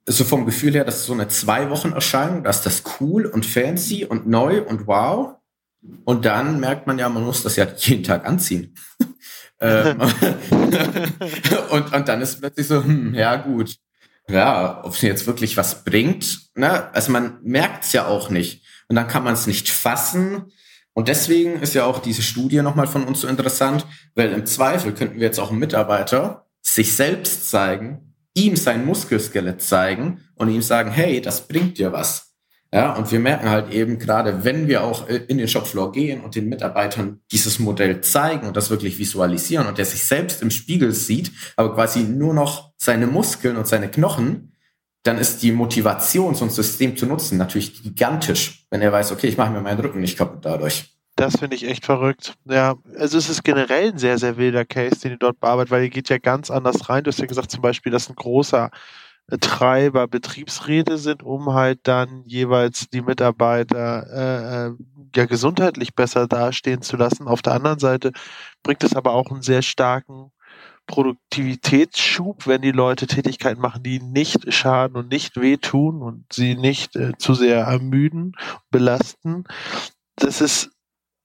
[0.06, 3.26] so vom Gefühl her, das ist so eine zwei Wochen Erscheinung, da ist das cool
[3.26, 5.34] und fancy und neu und wow.
[6.04, 8.74] Und dann merkt man ja, man muss das ja jeden Tag anziehen.
[9.58, 9.98] Ähm,
[11.70, 13.76] und, und dann ist plötzlich so, hm, ja gut,
[14.28, 16.92] ja, ob es jetzt wirklich was bringt, ne?
[16.92, 18.62] Also man merkt es ja auch nicht.
[18.88, 20.52] Und dann kann man es nicht fassen.
[20.92, 24.92] Und deswegen ist ja auch diese Studie nochmal von uns so interessant, weil im Zweifel
[24.92, 28.05] könnten wir jetzt auch einen Mitarbeiter sich selbst zeigen,
[28.36, 32.34] ihm sein Muskelskelett zeigen und ihm sagen, hey, das bringt dir was.
[32.72, 36.34] Ja, und wir merken halt eben gerade, wenn wir auch in den Shopfloor gehen und
[36.34, 40.92] den Mitarbeitern dieses Modell zeigen und das wirklich visualisieren und der sich selbst im Spiegel
[40.92, 44.52] sieht, aber quasi nur noch seine Muskeln und seine Knochen,
[45.04, 49.28] dann ist die Motivation, so ein System zu nutzen, natürlich gigantisch, wenn er weiß, okay,
[49.28, 50.95] ich mache mir meinen Rücken nicht kaputt dadurch.
[51.16, 52.34] Das finde ich echt verrückt.
[52.44, 55.84] Ja, also es ist generell ein sehr, sehr wilder Case, den ihr dort bearbeitet, weil
[55.84, 57.04] ihr geht ja ganz anders rein.
[57.04, 58.70] Du hast ja gesagt zum Beispiel, dass ein großer
[59.40, 64.72] Treiber Betriebsräte sind, um halt dann jeweils die Mitarbeiter äh, äh,
[65.16, 67.26] ja gesundheitlich besser dastehen zu lassen.
[67.26, 68.12] Auf der anderen Seite
[68.62, 70.30] bringt es aber auch einen sehr starken
[70.86, 76.94] Produktivitätsschub, wenn die Leute Tätigkeiten machen, die nicht schaden und nicht wehtun und sie nicht
[76.94, 78.36] äh, zu sehr ermüden,
[78.70, 79.44] belasten.
[80.14, 80.70] Das ist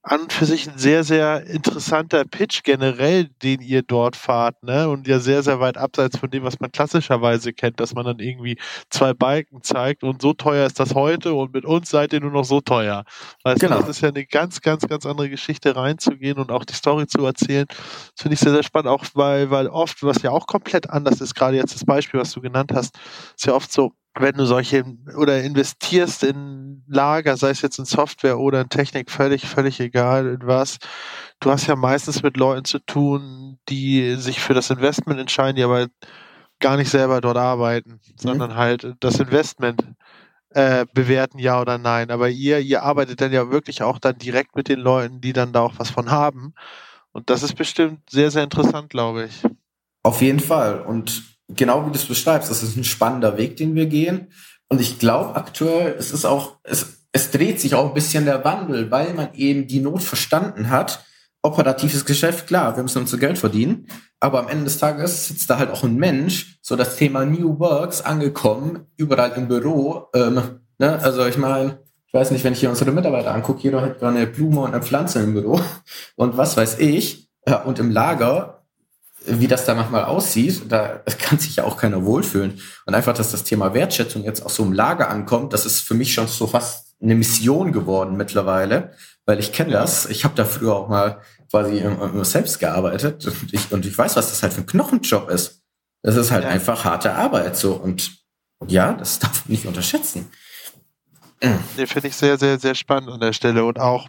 [0.02, 4.88] an und für sich ein sehr, sehr interessanter Pitch generell, den ihr dort fahrt, ne?
[4.88, 8.18] Und ja sehr, sehr weit abseits von dem, was man klassischerweise kennt, dass man dann
[8.18, 8.58] irgendwie
[8.90, 12.32] zwei Balken zeigt und so teuer ist das heute und mit uns seid ihr nur
[12.32, 13.04] noch so teuer.
[13.44, 13.76] Weißt genau.
[13.76, 17.06] du, das ist ja eine ganz, ganz, ganz andere Geschichte reinzugehen und auch die Story
[17.06, 17.66] zu erzählen.
[17.68, 21.20] Das finde ich sehr, sehr spannend, auch weil, weil oft, was ja auch komplett anders
[21.20, 22.98] ist, gerade jetzt das Beispiel, was du genannt hast,
[23.36, 24.84] ist ja oft so, wenn du solche
[25.16, 30.26] oder investierst in Lager, sei es jetzt in Software oder in Technik, völlig, völlig egal
[30.26, 30.78] in was,
[31.40, 35.62] du hast ja meistens mit Leuten zu tun, die sich für das Investment entscheiden, die
[35.62, 35.88] aber
[36.60, 38.16] gar nicht selber dort arbeiten, mhm.
[38.16, 39.82] sondern halt das Investment
[40.50, 42.10] äh, bewerten, ja oder nein.
[42.10, 45.52] Aber ihr, ihr arbeitet dann ja wirklich auch dann direkt mit den Leuten, die dann
[45.52, 46.54] da auch was von haben.
[47.12, 49.42] Und das ist bestimmt sehr, sehr interessant, glaube ich.
[50.02, 50.80] Auf jeden Fall.
[50.80, 54.28] Und genau wie du es beschreibst, das ist ein spannender Weg, den wir gehen.
[54.68, 58.44] Und ich glaube aktuell, es ist auch, es, es dreht sich auch ein bisschen der
[58.44, 61.04] Wandel, weil man eben die Not verstanden hat.
[61.42, 63.86] Operatives Geschäft, klar, wir müssen unser Geld verdienen.
[64.20, 67.58] Aber am Ende des Tages sitzt da halt auch ein Mensch, so das Thema New
[67.58, 70.08] Works angekommen, überall im Büro.
[70.14, 70.98] Ähm, ne?
[71.02, 74.26] Also ich meine, ich weiß nicht, wenn ich hier unsere Mitarbeiter angucke, jeder hat eine
[74.26, 75.60] Blume und eine Pflanze im Büro
[76.16, 77.28] und was weiß ich.
[77.48, 78.51] Ja, und im Lager
[79.26, 82.60] wie das da manchmal aussieht, da kann sich ja auch keiner wohlfühlen.
[82.86, 85.94] Und einfach, dass das Thema Wertschätzung jetzt auch so im Lager ankommt, das ist für
[85.94, 88.92] mich schon so fast eine Mission geworden mittlerweile,
[89.26, 90.06] weil ich kenne das.
[90.06, 94.16] Ich habe da früher auch mal quasi immer selbst gearbeitet und ich, und ich weiß,
[94.16, 95.62] was das halt für ein Knochenjob ist.
[96.02, 96.50] Das ist halt ja.
[96.50, 98.10] einfach harte Arbeit so und
[98.68, 100.30] ja, das darf man nicht unterschätzen.
[101.42, 104.08] Den finde ich sehr, sehr, sehr spannend an der Stelle und auch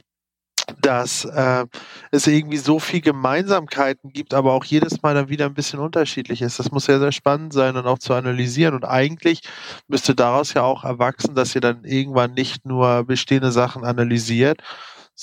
[0.82, 1.66] dass äh,
[2.12, 6.42] es irgendwie so viel Gemeinsamkeiten gibt, aber auch jedes Mal dann wieder ein bisschen unterschiedlich
[6.42, 6.60] ist.
[6.60, 8.76] Das muss sehr, sehr spannend sein und auch zu analysieren.
[8.76, 9.42] Und eigentlich
[9.88, 14.62] müsste daraus ja auch erwachsen, dass ihr dann irgendwann nicht nur bestehende Sachen analysiert,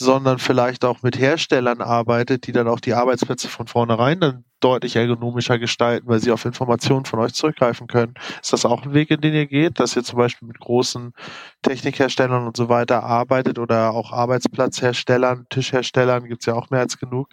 [0.01, 4.97] sondern vielleicht auch mit Herstellern arbeitet, die dann auch die Arbeitsplätze von vornherein dann deutlich
[4.97, 8.15] ergonomischer gestalten, weil sie auf Informationen von euch zurückgreifen können.
[8.41, 11.13] Ist das auch ein Weg, in den ihr geht, dass ihr zum Beispiel mit großen
[11.61, 17.29] Technikherstellern und so weiter arbeitet oder auch Arbeitsplatzherstellern, Tischherstellern, gibt's ja auch mehr als genug,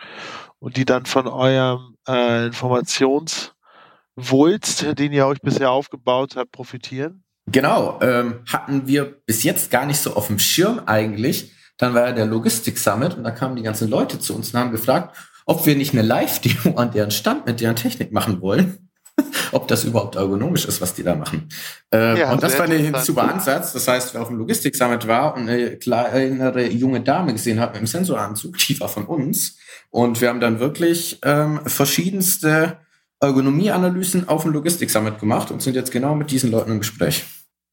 [0.60, 7.24] und die dann von eurem äh, Informationswulst, den ihr euch bisher aufgebaut habt, profitieren?
[7.50, 11.54] Genau, ähm, hatten wir bis jetzt gar nicht so auf dem Schirm eigentlich.
[11.78, 14.60] Dann war ja der Logistik Summit und da kamen die ganzen Leute zu uns und
[14.60, 18.88] haben gefragt, ob wir nicht eine Live-Demo an deren Stand mit deren Technik machen wollen.
[19.52, 21.50] ob das überhaupt ergonomisch ist, was die da machen.
[21.92, 23.74] Äh, ja, und das war ein super Ansatz.
[23.74, 27.78] Das heißt, wer auf dem Logistik-Summit war und eine kleinere junge Dame gesehen hat mit
[27.78, 29.58] einem Sensoranzug, die war von uns.
[29.90, 32.78] Und wir haben dann wirklich ähm, verschiedenste
[33.20, 37.26] Ergonomieanalysen auf dem Logistik-Summit gemacht und sind jetzt genau mit diesen Leuten im Gespräch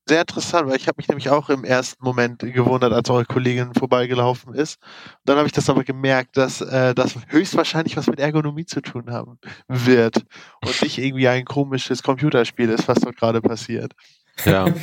[0.06, 3.72] sehr interessant, weil ich habe mich nämlich auch im ersten Moment gewundert, als eure Kollegin
[3.74, 4.78] vorbeigelaufen ist.
[4.82, 8.82] Und dann habe ich das aber gemerkt, dass äh, das höchstwahrscheinlich was mit Ergonomie zu
[8.82, 9.38] tun haben
[9.68, 10.24] wird
[10.64, 13.92] und nicht irgendwie ein komisches Computerspiel ist, was dort gerade passiert.
[14.44, 14.66] Ja.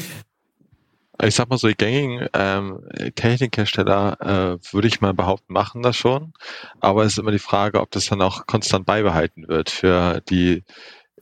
[1.23, 2.79] Ich sag mal so, die gängigen ähm,
[3.13, 6.33] Technikhersteller, äh, würde ich mal behaupten, machen das schon.
[6.79, 10.63] Aber es ist immer die Frage, ob das dann auch konstant beibehalten wird für die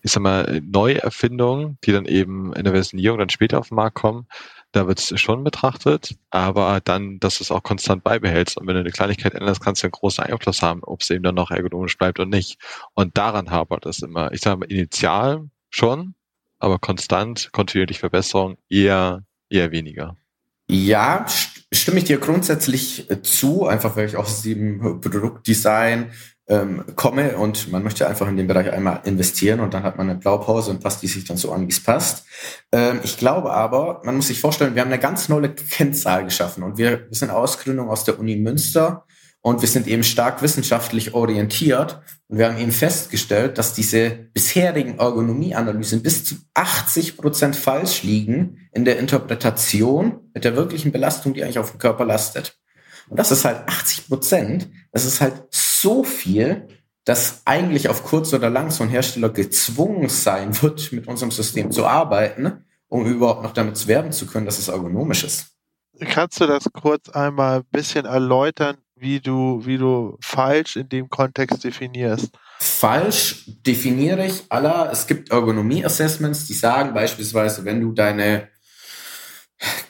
[0.02, 3.96] ich sag mal, Neuerfindungen, die dann eben in der Versionierung dann später auf den Markt
[3.96, 4.28] kommen,
[4.72, 8.58] da wird es schon betrachtet, aber dann, dass du es auch konstant beibehältst.
[8.58, 11.24] Und wenn du eine Kleinigkeit änderst, kannst du einen großen Einfluss haben, ob es eben
[11.24, 12.60] dann noch ergonomisch bleibt und nicht.
[12.94, 14.32] Und daran hapert es immer.
[14.32, 16.14] Ich sage mal, initial schon,
[16.60, 20.18] aber konstant, kontinuierlich Verbesserung eher, eher weniger.
[20.70, 21.26] Ja,
[21.74, 26.12] stimme ich dir grundsätzlich zu, einfach weil ich aus dem Produktdesign
[26.50, 30.10] ähm, komme und man möchte einfach in den Bereich einmal investieren und dann hat man
[30.10, 32.26] eine Blaupause und passt die sich dann so an, wie es passt.
[32.72, 36.64] Ähm, ich glaube aber, man muss sich vorstellen, wir haben eine ganz neue Kennzahl geschaffen
[36.64, 39.06] und wir, wir sind Ausgründung aus der Uni Münster
[39.42, 44.98] und wir sind eben stark wissenschaftlich orientiert und wir haben eben festgestellt, dass diese bisherigen
[44.98, 51.44] Ergonomieanalysen bis zu 80 Prozent falsch liegen in der Interpretation mit der wirklichen Belastung, die
[51.44, 52.60] eigentlich auf den Körper lastet.
[53.10, 54.70] Und das ist halt 80 Prozent.
[54.92, 55.34] Das ist halt
[55.82, 56.68] so viel,
[57.06, 61.72] dass eigentlich auf kurz oder lang so ein Hersteller gezwungen sein wird, mit unserem System
[61.72, 65.56] zu arbeiten, um überhaupt noch damit werben zu können, dass es ergonomisch ist.
[66.00, 71.10] Kannst du das kurz einmal ein bisschen erläutern, wie du, wie du falsch in dem
[71.10, 72.30] Kontext definierst?
[72.60, 78.50] Falsch definiere ich aller, es gibt Ergonomie-Assessments, die sagen beispielsweise, wenn du deine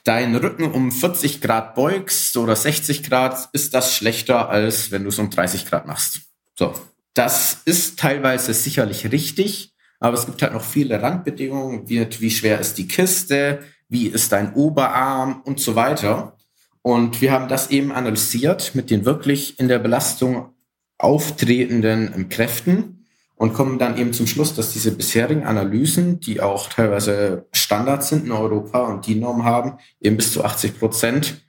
[0.04, 5.10] deinen Rücken um 40 Grad beugst oder 60 Grad, ist das schlechter, als wenn du
[5.10, 6.22] es um 30 Grad machst.
[6.56, 6.74] So.
[7.14, 12.60] Das ist teilweise sicherlich richtig, aber es gibt halt noch viele Randbedingungen, wie, wie schwer
[12.60, 13.60] ist die Kiste,
[13.90, 16.38] wie ist dein Oberarm und so weiter.
[16.82, 20.54] Und wir haben das eben analysiert mit den wirklich in der Belastung
[20.98, 22.99] auftretenden Kräften
[23.40, 28.26] und kommen dann eben zum Schluss, dass diese bisherigen Analysen, die auch teilweise Standards sind
[28.26, 31.42] in Europa und die Norm haben, eben bis zu 80 Prozent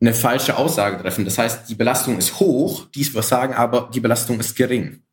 [0.00, 1.24] eine falsche Aussage treffen.
[1.24, 5.04] Das heißt, die Belastung ist hoch, dies wir sagen aber, die Belastung ist gering.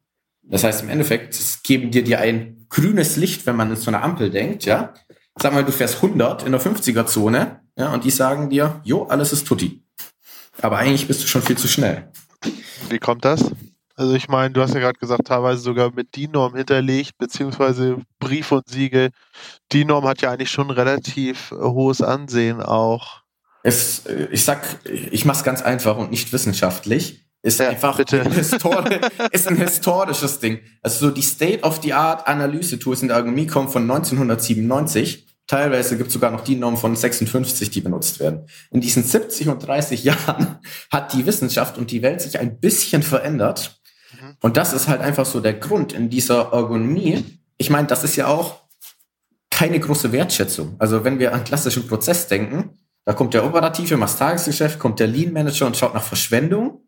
[0.41, 4.03] Das heißt, im Endeffekt geben dir dir ein grünes Licht, wenn man in so einer
[4.03, 4.95] Ampel denkt, ja.
[5.39, 9.03] Sag mal, du fährst 100 in der 50er Zone, ja, und die sagen dir, jo,
[9.03, 9.83] alles ist tutti.
[10.59, 12.09] Aber eigentlich bist du schon viel zu schnell.
[12.89, 13.51] Wie kommt das?
[13.97, 18.51] Also ich meine, du hast ja gerade gesagt, teilweise sogar mit DIN-Norm hinterlegt, beziehungsweise Brief
[18.51, 19.11] und Siegel.
[19.71, 23.21] DIN-Norm hat ja eigentlich schon relativ äh, hohes Ansehen auch.
[23.63, 27.25] Es, ich sag, ich mach's ganz einfach und nicht wissenschaftlich.
[27.41, 27.99] Ist Ja, einfach.
[27.99, 28.99] Ein histori
[29.31, 30.59] ist ein historisches Ding.
[30.81, 35.27] Also so die State-of-the-Art-Analyse-Tools in der Ergonomie kommen von 1997.
[35.47, 38.47] Teilweise gibt es sogar noch die Normen von 56, die benutzt werden.
[38.71, 40.59] In diesen 70 und 30 Jahren
[40.91, 43.79] hat die Wissenschaft und die Welt sich ein bisschen verändert.
[44.25, 44.37] Mhm.
[44.41, 47.23] Und das ist halt einfach so der Grund in dieser Ergonomie.
[47.57, 48.61] Ich meine, das ist ja auch
[49.49, 50.75] keine große Wertschätzung.
[50.79, 54.99] Also wenn wir an klassischen Prozess denken, da kommt der Operative, macht das Tagesgeschäft, kommt
[54.99, 56.81] der Lean Manager und schaut nach Verschwendung.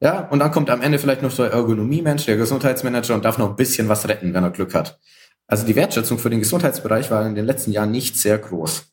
[0.00, 3.38] Ja, und dann kommt am Ende vielleicht noch so der Ergonomie-Mensch, der Gesundheitsmanager und darf
[3.38, 4.98] noch ein bisschen was retten, wenn er Glück hat.
[5.46, 8.92] Also die Wertschätzung für den Gesundheitsbereich war in den letzten Jahren nicht sehr groß.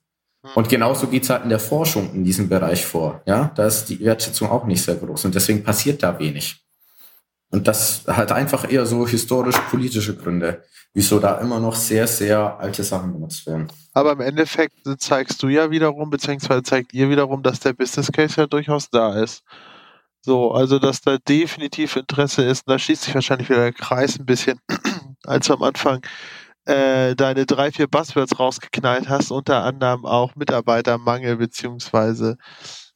[0.56, 3.22] Und genauso geht's halt in der Forschung in diesem Bereich vor.
[3.26, 6.63] Ja, da ist die Wertschätzung auch nicht sehr groß und deswegen passiert da wenig.
[7.54, 10.64] Und das hat einfach eher so historisch-politische Gründe,
[10.96, 13.68] wieso da immer noch sehr, sehr alte Sachen benutzt werden.
[13.94, 18.42] Aber im Endeffekt zeigst du ja wiederum, beziehungsweise zeigt ihr wiederum, dass der Business Case
[18.42, 19.44] ja durchaus da ist.
[20.22, 24.18] So, also dass da definitiv Interesse ist, und da schließt sich wahrscheinlich wieder der Kreis
[24.18, 24.60] ein bisschen,
[25.24, 26.02] als du am Anfang
[26.66, 32.38] äh, deine drei, vier Buzzwords rausgeknallt hast, unter anderem auch Mitarbeitermangel, beziehungsweise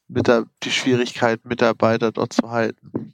[0.07, 3.13] mit der, die Schwierigkeit, Mitarbeiter dort zu halten.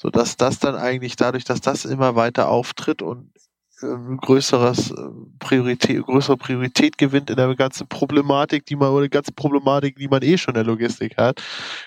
[0.00, 3.32] So dass das dann eigentlich dadurch, dass das immer weiter auftritt und
[3.82, 4.94] ähm, größeres äh,
[5.38, 10.08] Priorität, größere Priorität gewinnt in der ganzen Problematik, die man oder die ganze Problematik, die
[10.08, 11.42] man eh schon in der Logistik hat,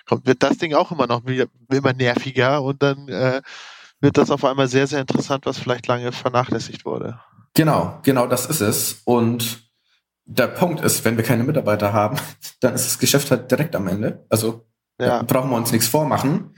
[0.08, 3.42] kommt wird das Ding auch immer noch wieder, immer nerviger und dann äh,
[4.00, 7.20] wird das auf einmal sehr sehr interessant, was vielleicht lange vernachlässigt wurde.
[7.56, 9.02] Genau, genau das ist es.
[9.06, 9.72] Und
[10.26, 12.18] der Punkt ist, wenn wir keine Mitarbeiter haben,
[12.60, 14.24] dann ist das Geschäft halt direkt am Ende.
[14.30, 14.68] Also
[15.00, 16.54] Ja, brauchen wir uns nichts vormachen.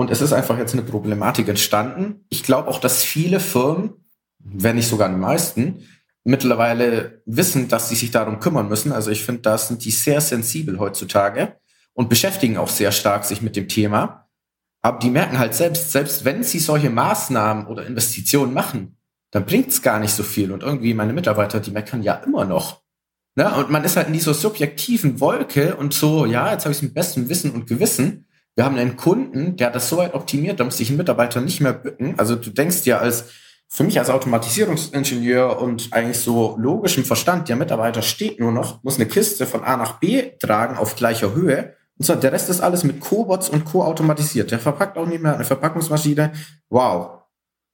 [0.00, 2.24] Und es ist einfach jetzt eine Problematik entstanden.
[2.30, 3.92] Ich glaube auch, dass viele Firmen,
[4.38, 5.86] wenn nicht sogar die meisten,
[6.24, 8.92] mittlerweile wissen, dass sie sich darum kümmern müssen.
[8.92, 11.58] Also ich finde, da sind die sehr sensibel heutzutage
[11.92, 14.26] und beschäftigen auch sehr stark sich mit dem Thema.
[14.80, 18.96] Aber die merken halt selbst, selbst wenn sie solche Maßnahmen oder Investitionen machen,
[19.32, 20.50] dann bringt's gar nicht so viel.
[20.50, 22.80] Und irgendwie meine Mitarbeiter, die meckern ja immer noch.
[23.34, 23.54] Ne?
[23.54, 26.82] Und man ist halt in dieser subjektiven Wolke und so, ja, jetzt habe ich es
[26.82, 28.24] mit bestem Wissen und Gewissen.
[28.60, 31.40] Wir haben einen Kunden, der hat das so weit optimiert, da muss sich ein Mitarbeiter
[31.40, 32.18] nicht mehr bücken.
[32.18, 33.24] Also du denkst ja als,
[33.68, 38.96] für mich als Automatisierungsingenieur und eigentlich so logischem Verstand, der Mitarbeiter steht nur noch, muss
[38.96, 41.74] eine Kiste von A nach B tragen auf gleicher Höhe.
[41.96, 43.82] Und so, der Rest ist alles mit Cobots und Co.
[43.82, 44.50] automatisiert.
[44.50, 46.32] Der verpackt auch nicht mehr eine Verpackungsmaschine.
[46.68, 47.22] Wow.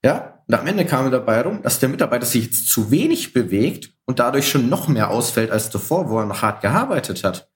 [0.05, 3.93] Ja, und am Ende kam dabei rum, dass der Mitarbeiter sich jetzt zu wenig bewegt
[4.05, 7.51] und dadurch schon noch mehr ausfällt als davor, wo er noch hart gearbeitet hat.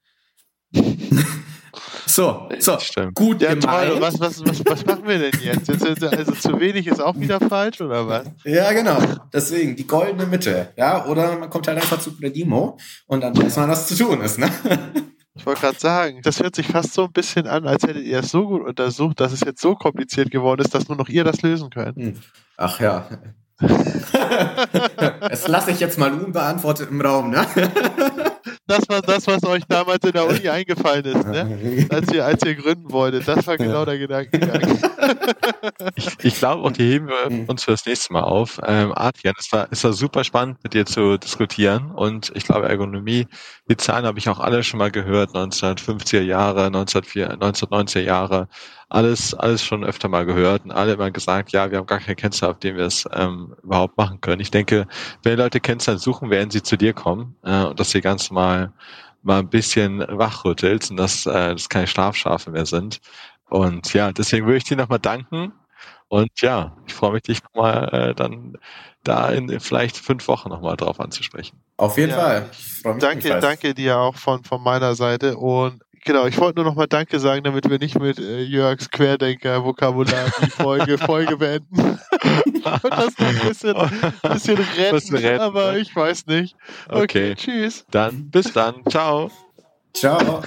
[2.14, 3.14] So, so, Stimmt.
[3.14, 3.60] gut ja toll.
[3.60, 3.92] gemeint.
[3.92, 5.68] Und Was, was, was, was machen wir denn jetzt?
[5.68, 5.84] jetzt?
[5.84, 8.26] jetzt- Also zu wenig ist auch wieder falsch oder was?
[8.44, 8.98] Ja, genau.
[9.32, 10.72] Deswegen die goldene Mitte.
[10.76, 14.20] Ja, oder man kommt halt einfach zu Predimo und dann weiß man, was zu tun
[14.20, 14.38] ist.
[14.38, 14.50] Ne?
[15.34, 18.18] Ich wollte gerade sagen, das hört sich fast so ein bisschen an, als hättet ihr
[18.18, 21.24] es so gut untersucht, dass es jetzt so kompliziert geworden ist, dass nur noch ihr
[21.24, 21.96] das lösen könnt.
[21.96, 22.16] Hm.
[22.58, 23.08] Ach ja.
[25.20, 27.30] Das lasse ich jetzt mal unbeantwortet im Raum.
[27.30, 27.46] Ne?
[28.66, 31.86] das war das, was euch damals in der Uni eingefallen ist, ne?
[31.90, 33.28] als, ihr, als ihr gründen wolltet.
[33.28, 34.78] Das war genau der Gedankengang.
[35.96, 37.44] ich, ich glaube, auch die heben wir Mhm.
[37.46, 38.58] uns für das nächste Mal auf.
[38.64, 41.90] Ähm, Adrian, es war, es war super spannend, mit dir zu diskutieren.
[41.90, 43.26] Und ich glaube, Ergonomie,
[43.68, 45.30] die Zahlen habe ich auch alle schon mal gehört.
[45.34, 48.48] 1950er Jahre, 1904, 1990er Jahre.
[48.90, 52.16] Alles, alles schon öfter mal gehört und alle immer gesagt, ja, wir haben gar keine
[52.16, 54.40] Kennzahl, auf dem wir es ähm, überhaupt machen können.
[54.40, 54.86] Ich denke,
[55.22, 58.72] wenn Leute Kennzahlen suchen, werden sie zu dir kommen äh, und dass sie ganz mal
[59.22, 63.00] mal ein bisschen wachrüttelst und dass äh, das keine Schlafschafe mehr sind.
[63.50, 65.52] Und ja, deswegen würde ich dir nochmal danken.
[66.08, 68.56] Und ja, ich freue mich, dich nochmal äh, dann
[69.04, 71.60] da in vielleicht fünf Wochen nochmal drauf anzusprechen.
[71.76, 72.50] Auf jeden Ja, Fall.
[72.52, 75.36] Ich freu mich Danke, danke dir auch von, von meiner Seite.
[75.36, 78.90] Und genau, ich wollte nur noch mal Danke sagen, damit wir nicht mit äh, Jörgs
[78.90, 81.78] Querdenker-Vokabular die Folge, Folge beenden.
[82.82, 83.74] Und das noch ein bisschen,
[84.22, 85.78] bisschen retten, Bisschen retten, aber ne?
[85.78, 86.56] ich weiß nicht.
[86.88, 87.84] Okay, tschüss.
[87.90, 88.82] dann bis dann.
[88.88, 89.30] Ciao.
[89.94, 90.42] Ciao.